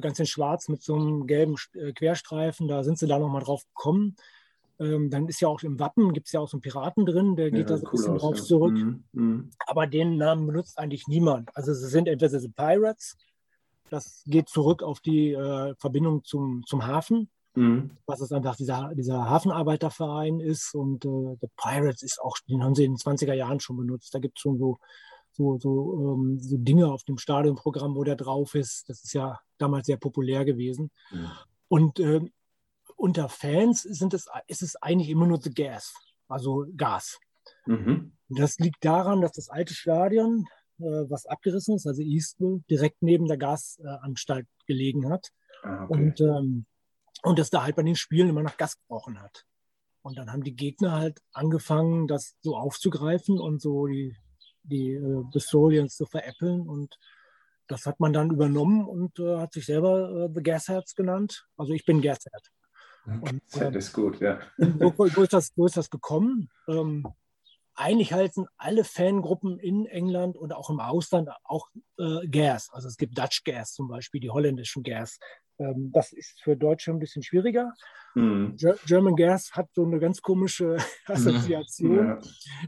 ganz 0.00 0.18
in 0.18 0.26
schwarz 0.26 0.68
mit 0.68 0.82
so 0.82 0.94
einem 0.94 1.26
gelben 1.26 1.56
äh, 1.74 1.92
Querstreifen. 1.92 2.68
Da 2.68 2.84
sind 2.84 2.98
sie 2.98 3.06
da 3.06 3.18
nochmal 3.18 3.42
drauf 3.42 3.64
gekommen. 3.68 4.16
Ähm, 4.80 5.10
dann 5.10 5.28
ist 5.28 5.40
ja 5.40 5.48
auch 5.48 5.62
im 5.62 5.78
Wappen, 5.78 6.12
gibt 6.12 6.26
es 6.26 6.32
ja 6.32 6.40
auch 6.40 6.48
so 6.48 6.56
einen 6.56 6.62
Piraten 6.62 7.06
drin, 7.06 7.36
der 7.36 7.50
geht 7.50 7.70
ja, 7.70 7.76
da 7.76 7.78
so 7.78 7.86
ein 7.86 7.90
bisschen 7.92 8.14
aus, 8.14 8.22
drauf 8.22 8.36
ja. 8.38 8.42
zurück. 8.42 8.74
Mhm, 8.74 9.04
mhm. 9.12 9.50
Aber 9.66 9.86
den 9.86 10.16
Namen 10.16 10.46
benutzt 10.46 10.78
eigentlich 10.78 11.06
niemand. 11.06 11.56
Also 11.56 11.72
sie 11.74 11.86
sind 11.86 12.08
entweder 12.08 12.40
die 12.40 12.48
Pirates, 12.48 13.16
das 13.90 14.24
geht 14.26 14.48
zurück 14.48 14.82
auf 14.82 15.00
die 15.00 15.32
äh, 15.32 15.74
Verbindung 15.78 16.24
zum, 16.24 16.64
zum 16.66 16.84
Hafen, 16.84 17.30
mhm. 17.54 17.90
was 18.06 18.20
es 18.20 18.32
einfach 18.32 18.56
dieser, 18.56 18.92
dieser 18.94 19.28
Hafenarbeiterverein 19.28 20.40
ist. 20.40 20.74
Und 20.74 21.04
äh, 21.04 21.36
The 21.40 21.48
Pirates 21.56 22.02
ist 22.02 22.20
auch, 22.20 22.36
den 22.48 22.64
haben 22.64 22.74
sie 22.74 22.84
in 22.84 22.94
den 22.94 22.98
20er 22.98 23.34
Jahren 23.34 23.60
schon 23.60 23.76
benutzt. 23.76 24.12
Da 24.12 24.18
gibt 24.18 24.38
es 24.38 24.42
schon 24.42 24.58
so 24.58 24.78
so, 25.36 25.58
so, 25.58 26.14
ähm, 26.14 26.38
so 26.40 26.56
Dinge 26.56 26.90
auf 26.90 27.02
dem 27.04 27.18
Stadionprogramm, 27.18 27.96
wo 27.96 28.04
der 28.04 28.16
drauf 28.16 28.54
ist. 28.54 28.88
Das 28.88 29.02
ist 29.02 29.12
ja 29.12 29.40
damals 29.58 29.86
sehr 29.86 29.96
populär 29.96 30.44
gewesen. 30.44 30.90
Ja. 31.10 31.44
Und 31.68 31.98
äh, 31.98 32.20
unter 32.96 33.28
Fans 33.28 33.82
sind 33.82 34.14
es, 34.14 34.26
ist 34.46 34.62
es 34.62 34.76
eigentlich 34.76 35.10
immer 35.10 35.26
nur 35.26 35.40
The 35.40 35.50
Gas, 35.50 35.92
also 36.28 36.66
Gas. 36.76 37.18
Mhm. 37.66 38.12
Das 38.28 38.58
liegt 38.58 38.84
daran, 38.84 39.20
dass 39.20 39.32
das 39.32 39.48
alte 39.48 39.74
Stadion, 39.74 40.46
äh, 40.78 40.84
was 41.08 41.26
abgerissen 41.26 41.74
ist, 41.74 41.86
also 41.86 42.00
Eastwell, 42.00 42.62
direkt 42.70 43.02
neben 43.02 43.26
der 43.26 43.36
Gasanstalt 43.36 44.46
gelegen 44.66 45.10
hat. 45.10 45.28
Ah, 45.62 45.84
okay. 45.84 45.92
Und, 45.92 46.20
ähm, 46.20 46.66
und 47.22 47.38
das 47.38 47.50
da 47.50 47.64
halt 47.64 47.76
bei 47.76 47.82
den 47.82 47.96
Spielen 47.96 48.28
immer 48.28 48.42
nach 48.42 48.56
Gas 48.56 48.78
gebrochen 48.78 49.20
hat. 49.20 49.44
Und 50.02 50.18
dann 50.18 50.30
haben 50.30 50.44
die 50.44 50.54
Gegner 50.54 50.92
halt 50.92 51.20
angefangen, 51.32 52.06
das 52.06 52.36
so 52.42 52.56
aufzugreifen 52.56 53.40
und 53.40 53.62
so 53.62 53.86
die 53.86 54.14
die 54.64 54.92
äh, 54.92 55.88
zu 55.88 56.06
veräppeln. 56.06 56.68
Und 56.68 56.98
das 57.68 57.86
hat 57.86 58.00
man 58.00 58.12
dann 58.12 58.30
übernommen 58.30 58.86
und 58.86 59.18
äh, 59.18 59.38
hat 59.38 59.52
sich 59.52 59.66
selber 59.66 60.26
äh, 60.26 60.28
The 60.34 60.42
Gasheads 60.42 60.94
genannt. 60.94 61.46
Also 61.56 61.72
ich 61.72 61.84
bin 61.84 62.02
Gashead. 62.02 62.50
Und, 63.06 63.42
äh, 63.54 63.70
das 63.70 63.86
ist 63.86 63.92
gut, 63.92 64.20
ja. 64.20 64.40
So, 64.56 64.94
so, 65.14 65.22
ist, 65.22 65.32
das, 65.32 65.52
so 65.54 65.66
ist 65.66 65.76
das 65.76 65.90
gekommen. 65.90 66.50
Ähm, 66.68 67.06
eigentlich 67.74 68.12
halten 68.12 68.46
alle 68.56 68.84
Fangruppen 68.84 69.58
in 69.58 69.86
England 69.86 70.36
und 70.36 70.52
auch 70.52 70.70
im 70.70 70.80
Ausland 70.80 71.28
auch 71.44 71.68
äh, 71.98 72.26
Gas. 72.28 72.70
Also 72.72 72.88
es 72.88 72.96
gibt 72.96 73.18
Dutch 73.18 73.42
Gas 73.44 73.74
zum 73.74 73.88
Beispiel, 73.88 74.20
die 74.20 74.30
holländischen 74.30 74.82
Gas. 74.82 75.18
Ähm, 75.58 75.90
das 75.92 76.12
ist 76.12 76.40
für 76.42 76.56
Deutsche 76.56 76.92
ein 76.92 76.98
bisschen 76.98 77.22
schwieriger. 77.22 77.72
Mhm. 78.14 78.56
German 78.86 79.16
Gas 79.16 79.52
hat 79.52 79.68
so 79.74 79.84
eine 79.84 79.98
ganz 79.98 80.22
komische 80.22 80.76
Assoziation. 81.06 82.06
Ja. 82.06 82.18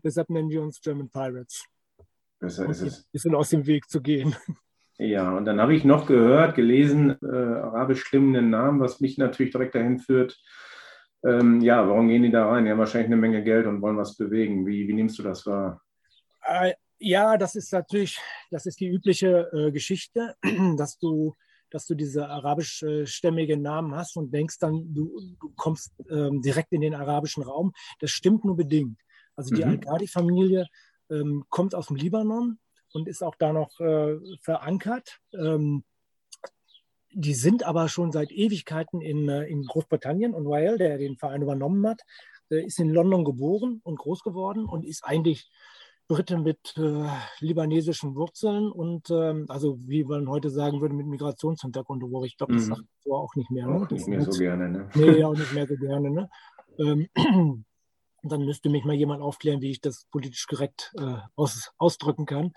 Deshalb 0.03 0.29
nennen 0.31 0.51
wir 0.51 0.63
uns 0.63 0.81
German 0.81 1.09
Pirates. 1.09 1.65
Besser 2.47 2.69
ist 2.69 2.81
es. 2.81 2.99
Ein 3.01 3.11
bisschen 3.13 3.35
aus 3.35 3.51
dem 3.51 3.67
Weg 3.67 3.89
zu 3.89 4.01
gehen. 4.01 4.37
Ja, 4.99 5.37
und 5.37 5.45
dann 5.47 5.61
habe 5.61 5.75
ich 5.75 5.85
noch 5.85 6.07
gehört, 6.07 6.55
gelesen, 6.55 7.17
äh, 7.21 7.27
arabisch 7.27 8.05
klingenden 8.05 8.51
Namen, 8.51 8.81
was 8.81 9.01
mich 9.01 9.19
natürlich 9.19 9.53
direkt 9.53 9.75
dahin 9.75 9.99
führt. 9.99 10.41
Ähm, 11.25 11.61
ja, 11.61 11.87
warum 11.89 12.09
gehen 12.09 12.23
die 12.23 12.31
da 12.31 12.47
rein? 12.47 12.65
Die 12.65 12.71
haben 12.71 12.79
wahrscheinlich 12.79 13.09
eine 13.09 13.17
Menge 13.17 13.43
Geld 13.43 13.67
und 13.67 13.83
wollen 13.83 13.97
was 13.97 14.17
bewegen. 14.17 14.65
Wie, 14.65 14.87
wie 14.87 14.95
nimmst 14.95 15.19
du 15.19 15.25
das 15.25 15.45
wahr? 15.45 15.83
Äh, 16.45 16.75
ja, 16.99 17.37
das 17.37 17.57
ist 17.57 17.73
natürlich, 17.73 18.21
das 18.51 18.65
ist 18.65 18.79
die 18.81 18.87
übliche 18.87 19.51
äh, 19.53 19.73
Geschichte, 19.73 20.37
dass 20.77 20.99
du, 20.99 21.35
dass 21.69 21.87
du 21.87 21.95
diese 21.95 22.29
arabischstämmigen 22.29 23.61
Namen 23.61 23.95
hast 23.95 24.17
und 24.17 24.33
denkst 24.33 24.59
dann, 24.61 24.95
du, 24.95 25.21
du 25.41 25.53
kommst 25.57 25.93
ähm, 26.09 26.41
direkt 26.43 26.73
in 26.73 26.81
den 26.81 26.95
arabischen 26.95 27.43
Raum. 27.43 27.73
Das 27.99 28.13
stimmt 28.13 28.45
nur 28.45 28.57
bedingt. 28.57 29.01
Also 29.35 29.55
die 29.55 29.63
mhm. 29.63 29.73
Al-Ghadi-Familie 29.73 30.67
ähm, 31.11 31.45
kommt 31.49 31.75
aus 31.75 31.89
dem 31.89 31.97
Libanon 31.97 32.59
und 32.93 33.09
ist 33.09 33.23
auch 33.23 33.35
da 33.37 33.53
noch 33.53 33.79
äh, 33.81 34.17
verankert. 34.41 35.19
Ähm, 35.33 35.85
die 37.13 37.35
sind 37.35 37.65
aber 37.65 37.89
schon 37.89 38.13
seit 38.13 38.31
Ewigkeiten 38.31 39.01
in, 39.01 39.29
äh, 39.29 39.45
in 39.45 39.65
Großbritannien 39.65 40.35
und 40.35 40.49
Weil, 40.49 40.77
der 40.79 40.99
den 40.99 41.17
Verein 41.17 41.43
übernommen 41.43 41.87
hat, 41.87 42.03
äh, 42.51 42.65
ist 42.65 42.79
in 42.79 42.91
London 42.91 43.25
geboren 43.25 43.81
und 43.85 43.99
groß 43.99 44.23
geworden 44.23 44.67
und 44.67 44.85
ist 44.85 45.05
eigentlich 45.05 45.51
Brite 46.09 46.39
mit 46.39 46.75
äh, 46.77 47.09
libanesischen 47.41 48.15
Wurzeln 48.15 48.71
und 48.71 49.11
ähm, 49.11 49.47
also 49.49 49.79
wie 49.87 50.05
man 50.05 50.29
heute 50.29 50.51
sagen 50.51 50.81
würde, 50.81 50.95
mit 50.95 51.07
Migrationshintergrund, 51.07 52.03
wo 52.05 52.25
ich 52.25 52.37
glaube, 52.37 52.55
das 52.55 52.67
mhm. 52.67 52.75
sagt 52.75 52.85
so 53.05 53.17
auch 53.17 53.35
nicht 53.35 53.51
mehr. 53.51 53.67
Ne? 53.67 53.75
Auch 53.75 53.91
nicht 53.91 54.07
mehr 54.07 54.23
so 54.23 54.39
gerne, 54.39 54.69
ne? 54.69 54.89
Nee, 54.95 55.25
auch 55.25 55.37
nicht 55.37 55.53
mehr 55.53 55.67
so 55.67 55.75
gerne. 55.75 56.11
Ne? 56.11 56.31
Ähm, 56.79 57.65
dann 58.29 58.45
müsste 58.45 58.69
mich 58.69 58.85
mal 58.85 58.95
jemand 58.95 59.23
aufklären, 59.23 59.61
wie 59.61 59.71
ich 59.71 59.81
das 59.81 60.07
politisch 60.11 60.47
korrekt 60.47 60.93
äh, 60.99 61.17
aus, 61.35 61.71
ausdrücken 61.79 62.27
kann. 62.27 62.53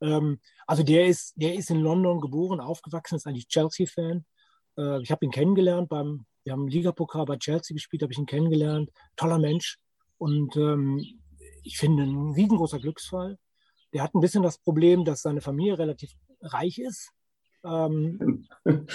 Ähm, 0.00 0.40
also 0.66 0.82
der 0.82 1.06
ist, 1.06 1.32
der 1.36 1.54
ist 1.54 1.70
in 1.70 1.80
London 1.80 2.20
geboren, 2.20 2.60
aufgewachsen, 2.60 3.16
ist 3.16 3.26
eigentlich 3.26 3.48
Chelsea-Fan. 3.48 4.24
Äh, 4.78 5.02
ich 5.02 5.10
habe 5.10 5.24
ihn 5.24 5.30
kennengelernt 5.30 5.88
beim, 5.88 6.26
wir 6.44 6.52
haben 6.52 6.68
Ligapokal 6.68 7.24
bei 7.24 7.36
Chelsea 7.36 7.74
gespielt, 7.74 8.02
habe 8.02 8.12
ich 8.12 8.18
ihn 8.18 8.26
kennengelernt. 8.26 8.90
Toller 9.16 9.38
Mensch. 9.38 9.78
Und 10.18 10.56
ähm, 10.56 11.02
ich 11.62 11.78
finde 11.78 12.04
ein 12.04 12.32
riesengroßer 12.32 12.78
Glücksfall. 12.78 13.38
Der 13.92 14.02
hat 14.02 14.14
ein 14.14 14.20
bisschen 14.20 14.42
das 14.42 14.58
Problem, 14.58 15.04
dass 15.04 15.22
seine 15.22 15.40
Familie 15.40 15.78
relativ 15.78 16.12
reich 16.40 16.78
ist. 16.78 17.10
Ähm, 17.64 18.46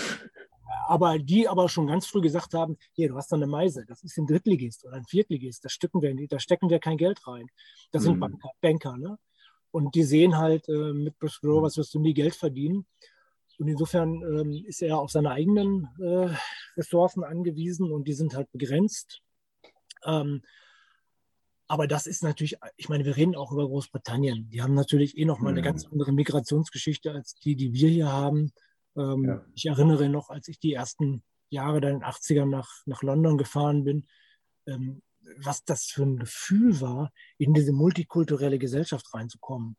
aber 0.87 1.19
die 1.19 1.47
aber 1.47 1.69
schon 1.69 1.87
ganz 1.87 2.05
früh 2.05 2.21
gesagt 2.21 2.53
haben, 2.53 2.77
hier, 2.93 3.09
du 3.09 3.15
hast 3.15 3.31
da 3.31 3.35
eine 3.35 3.47
Meise, 3.47 3.85
das 3.85 4.03
ist 4.03 4.17
ein 4.17 4.27
Drittligist 4.27 4.85
oder 4.85 4.95
ein 4.95 5.05
Viertligist, 5.05 5.65
da 5.65 5.69
stecken 5.69 6.01
wir, 6.01 6.15
da 6.27 6.39
stecken 6.39 6.69
wir 6.69 6.79
kein 6.79 6.97
Geld 6.97 7.25
rein. 7.27 7.47
Das 7.91 8.03
sind 8.03 8.15
mhm. 8.15 8.19
Banker, 8.19 8.49
Banker, 8.61 8.97
ne? 8.97 9.17
Und 9.71 9.93
die 9.93 10.03
sehen 10.03 10.37
halt, 10.37 10.67
äh, 10.67 10.93
mit 10.93 11.17
Bruce 11.19 11.43
Rovers 11.43 11.77
wirst 11.77 11.93
du 11.93 11.99
nie 11.99 12.13
Geld 12.13 12.35
verdienen. 12.35 12.87
Und 13.59 13.67
insofern 13.67 14.21
ähm, 14.23 14.63
ist 14.65 14.81
er 14.81 14.97
auf 14.99 15.11
seine 15.11 15.31
eigenen 15.31 15.89
äh, 15.99 16.33
Ressourcen 16.77 17.23
angewiesen 17.23 17.91
und 17.91 18.07
die 18.07 18.13
sind 18.13 18.33
halt 18.33 18.51
begrenzt. 18.51 19.21
Ähm, 20.05 20.41
aber 21.67 21.85
das 21.85 22.07
ist 22.07 22.23
natürlich, 22.23 22.57
ich 22.77 22.89
meine, 22.89 23.05
wir 23.05 23.15
reden 23.15 23.35
auch 23.35 23.51
über 23.51 23.67
Großbritannien. 23.67 24.49
Die 24.49 24.61
haben 24.61 24.73
natürlich 24.73 25.17
eh 25.17 25.25
nochmal 25.25 25.51
mhm. 25.51 25.59
eine 25.59 25.67
ganz 25.67 25.85
andere 25.85 26.11
Migrationsgeschichte 26.13 27.11
als 27.11 27.35
die, 27.35 27.55
die 27.55 27.73
wir 27.73 27.89
hier 27.89 28.11
haben. 28.11 28.51
Ähm, 28.99 29.25
ja. 29.25 29.45
Ich 29.55 29.65
erinnere 29.65 30.09
noch, 30.09 30.29
als 30.29 30.47
ich 30.47 30.59
die 30.59 30.73
ersten 30.73 31.23
Jahre 31.49 31.81
dann 31.81 31.93
in 31.93 31.99
den 31.99 32.05
80ern 32.05 32.45
nach, 32.45 32.69
nach 32.85 33.01
London 33.01 33.37
gefahren 33.37 33.83
bin, 33.83 34.07
ähm, 34.67 35.01
was 35.37 35.63
das 35.63 35.85
für 35.85 36.03
ein 36.03 36.17
Gefühl 36.17 36.79
war, 36.81 37.11
in 37.37 37.53
diese 37.53 37.71
multikulturelle 37.71 38.59
Gesellschaft 38.59 39.13
reinzukommen. 39.13 39.77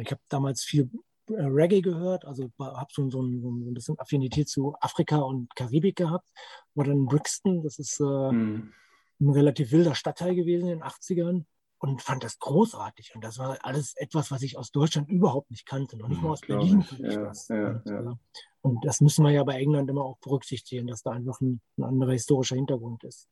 Ich 0.00 0.10
habe 0.10 0.20
damals 0.28 0.62
viel 0.62 0.90
Reggae 1.28 1.80
gehört, 1.80 2.24
also 2.24 2.50
habe 2.58 2.88
so, 2.92 3.10
so, 3.10 3.22
ein, 3.22 3.40
so 3.40 3.50
ein 3.50 3.74
bisschen 3.74 3.98
Affinität 3.98 4.48
zu 4.48 4.74
Afrika 4.80 5.18
und 5.18 5.54
Karibik 5.56 5.96
gehabt. 5.96 6.28
War 6.74 6.84
dann 6.84 6.98
in 6.98 7.06
Brixton, 7.06 7.62
das 7.62 7.78
ist 7.78 8.00
äh, 8.00 8.04
mhm. 8.04 8.72
ein 9.20 9.30
relativ 9.30 9.72
wilder 9.72 9.94
Stadtteil 9.94 10.34
gewesen 10.34 10.68
in 10.68 10.78
den 10.78 10.82
80ern 10.82 11.44
und 11.78 12.02
fand 12.02 12.24
das 12.24 12.38
großartig. 12.38 13.12
Und 13.14 13.24
das 13.24 13.38
war 13.38 13.58
alles 13.62 13.94
etwas, 13.96 14.30
was 14.30 14.42
ich 14.42 14.56
aus 14.56 14.70
Deutschland 14.70 15.08
überhaupt 15.08 15.50
nicht 15.50 15.66
kannte, 15.66 15.96
noch 15.96 16.08
nicht 16.08 16.22
mal 16.22 16.30
aus 16.30 16.40
Berlin 16.40 16.84
kannte 16.86 17.06
ich 17.06 17.14
ja, 17.14 17.24
das. 17.24 17.48
Ja, 17.48 17.68
und, 17.68 17.82
ja. 17.86 18.18
Und, 18.62 18.84
das 18.84 19.00
müssen 19.00 19.24
wir 19.24 19.30
ja 19.30 19.44
bei 19.44 19.58
England 19.58 19.90
immer 19.90 20.04
auch 20.04 20.18
berücksichtigen, 20.18 20.86
dass 20.86 21.02
da 21.02 21.10
einfach 21.10 21.40
ein, 21.40 21.60
ein 21.78 21.84
anderer 21.84 22.12
historischer 22.12 22.56
Hintergrund 22.56 23.04
ist. 23.04 23.28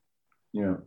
Ja. 0.52 0.83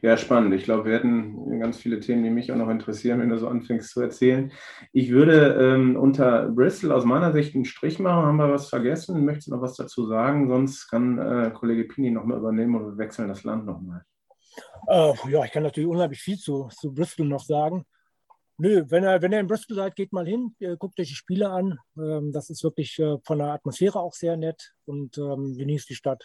Ja, 0.00 0.16
spannend. 0.16 0.54
Ich 0.54 0.64
glaube, 0.64 0.84
wir 0.84 0.94
hätten 0.94 1.58
ganz 1.58 1.78
viele 1.78 1.98
Themen, 1.98 2.22
die 2.22 2.30
mich 2.30 2.52
auch 2.52 2.56
noch 2.56 2.68
interessieren, 2.68 3.20
wenn 3.20 3.28
du 3.28 3.38
so 3.38 3.48
anfängst 3.48 3.90
zu 3.90 4.00
erzählen. 4.00 4.52
Ich 4.92 5.10
würde 5.10 5.58
ähm, 5.60 5.96
unter 5.96 6.48
Bristol 6.50 6.92
aus 6.92 7.04
meiner 7.04 7.32
Sicht 7.32 7.54
einen 7.54 7.64
Strich 7.64 7.98
machen. 7.98 8.24
Haben 8.24 8.36
wir 8.36 8.50
was 8.50 8.68
vergessen? 8.68 9.24
Möchtest 9.24 9.48
du 9.48 9.54
noch 9.54 9.60
was 9.60 9.74
dazu 9.74 10.06
sagen? 10.06 10.48
Sonst 10.48 10.88
kann 10.88 11.18
äh, 11.18 11.50
Kollege 11.52 11.84
Pini 11.84 12.10
nochmal 12.10 12.38
übernehmen 12.38 12.76
und 12.76 12.84
wir 12.86 12.98
wechseln 12.98 13.28
das 13.28 13.44
Land 13.44 13.66
nochmal. 13.66 14.04
Äh, 14.86 15.12
ja, 15.30 15.44
ich 15.44 15.52
kann 15.52 15.62
natürlich 15.62 15.88
unheimlich 15.88 16.20
viel 16.20 16.38
zu, 16.38 16.68
zu 16.68 16.92
Bristol 16.92 17.26
noch 17.26 17.44
sagen. 17.44 17.84
Nö, 18.56 18.84
wenn 18.88 19.04
ihr, 19.04 19.22
wenn 19.22 19.32
ihr 19.32 19.40
in 19.40 19.46
Bristol 19.46 19.76
seid, 19.76 19.94
geht 19.94 20.12
mal 20.12 20.26
hin, 20.26 20.56
guckt 20.78 20.98
euch 20.98 21.08
die 21.08 21.14
Spiele 21.14 21.48
an. 21.50 21.78
Ähm, 21.96 22.32
das 22.32 22.50
ist 22.50 22.64
wirklich 22.64 22.98
äh, 22.98 23.16
von 23.24 23.38
der 23.38 23.52
Atmosphäre 23.52 24.00
auch 24.00 24.14
sehr 24.14 24.36
nett 24.36 24.72
und 24.84 25.16
ähm, 25.16 25.56
genießt 25.56 25.88
die 25.88 25.94
Stadt. 25.94 26.24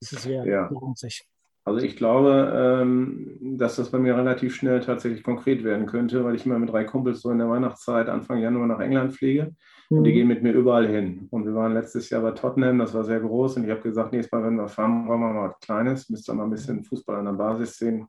Das 0.00 0.12
ist 0.12 0.22
sehr, 0.22 0.46
ja. 0.46 0.68
lohnt 0.70 0.98
sich. 0.98 1.26
Also 1.64 1.80
ich 1.80 1.96
glaube, 1.96 2.80
ähm, 2.82 3.56
dass 3.58 3.76
das 3.76 3.90
bei 3.90 3.98
mir 3.98 4.16
relativ 4.16 4.54
schnell 4.54 4.80
tatsächlich 4.80 5.22
konkret 5.22 5.62
werden 5.62 5.86
könnte, 5.86 6.24
weil 6.24 6.34
ich 6.34 6.44
immer 6.44 6.58
mit 6.58 6.70
drei 6.70 6.84
Kumpels 6.84 7.20
so 7.20 7.30
in 7.30 7.38
der 7.38 7.48
Weihnachtszeit 7.48 8.08
Anfang 8.08 8.40
Januar 8.40 8.66
nach 8.66 8.80
England 8.80 9.14
fliege 9.14 9.54
mhm. 9.92 9.98
und 9.98 10.04
die 10.04 10.12
gehen 10.12 10.28
mit 10.28 10.42
mir 10.42 10.52
überall 10.52 10.88
hin. 10.88 11.28
Und 11.30 11.44
wir 11.44 11.54
waren 11.54 11.74
letztes 11.74 12.10
Jahr 12.10 12.22
bei 12.22 12.32
Tottenham, 12.32 12.78
das 12.78 12.94
war 12.94 13.04
sehr 13.04 13.20
groß 13.20 13.56
und 13.56 13.64
ich 13.64 13.70
habe 13.70 13.80
gesagt, 13.80 14.12
nächstes 14.12 14.32
Mal, 14.32 14.44
wenn 14.44 14.56
wir 14.56 14.68
fahren, 14.68 15.06
wollen 15.06 15.20
wir 15.20 15.32
mal 15.32 15.48
was 15.48 15.60
Kleines, 15.60 16.08
müsst 16.08 16.28
ihr 16.28 16.34
mal 16.34 16.44
ein 16.44 16.50
bisschen 16.50 16.82
Fußball 16.82 17.16
an 17.16 17.26
der 17.26 17.32
Basis 17.32 17.76
sehen. 17.76 18.08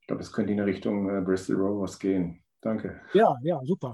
Ich 0.00 0.06
glaube, 0.06 0.22
es 0.22 0.32
könnte 0.32 0.52
in 0.52 0.60
Richtung 0.60 1.08
äh, 1.08 1.20
Bristol 1.20 1.56
Rovers 1.56 1.98
gehen. 1.98 2.42
Danke. 2.60 3.00
Ja, 3.12 3.36
ja, 3.42 3.60
super. 3.64 3.90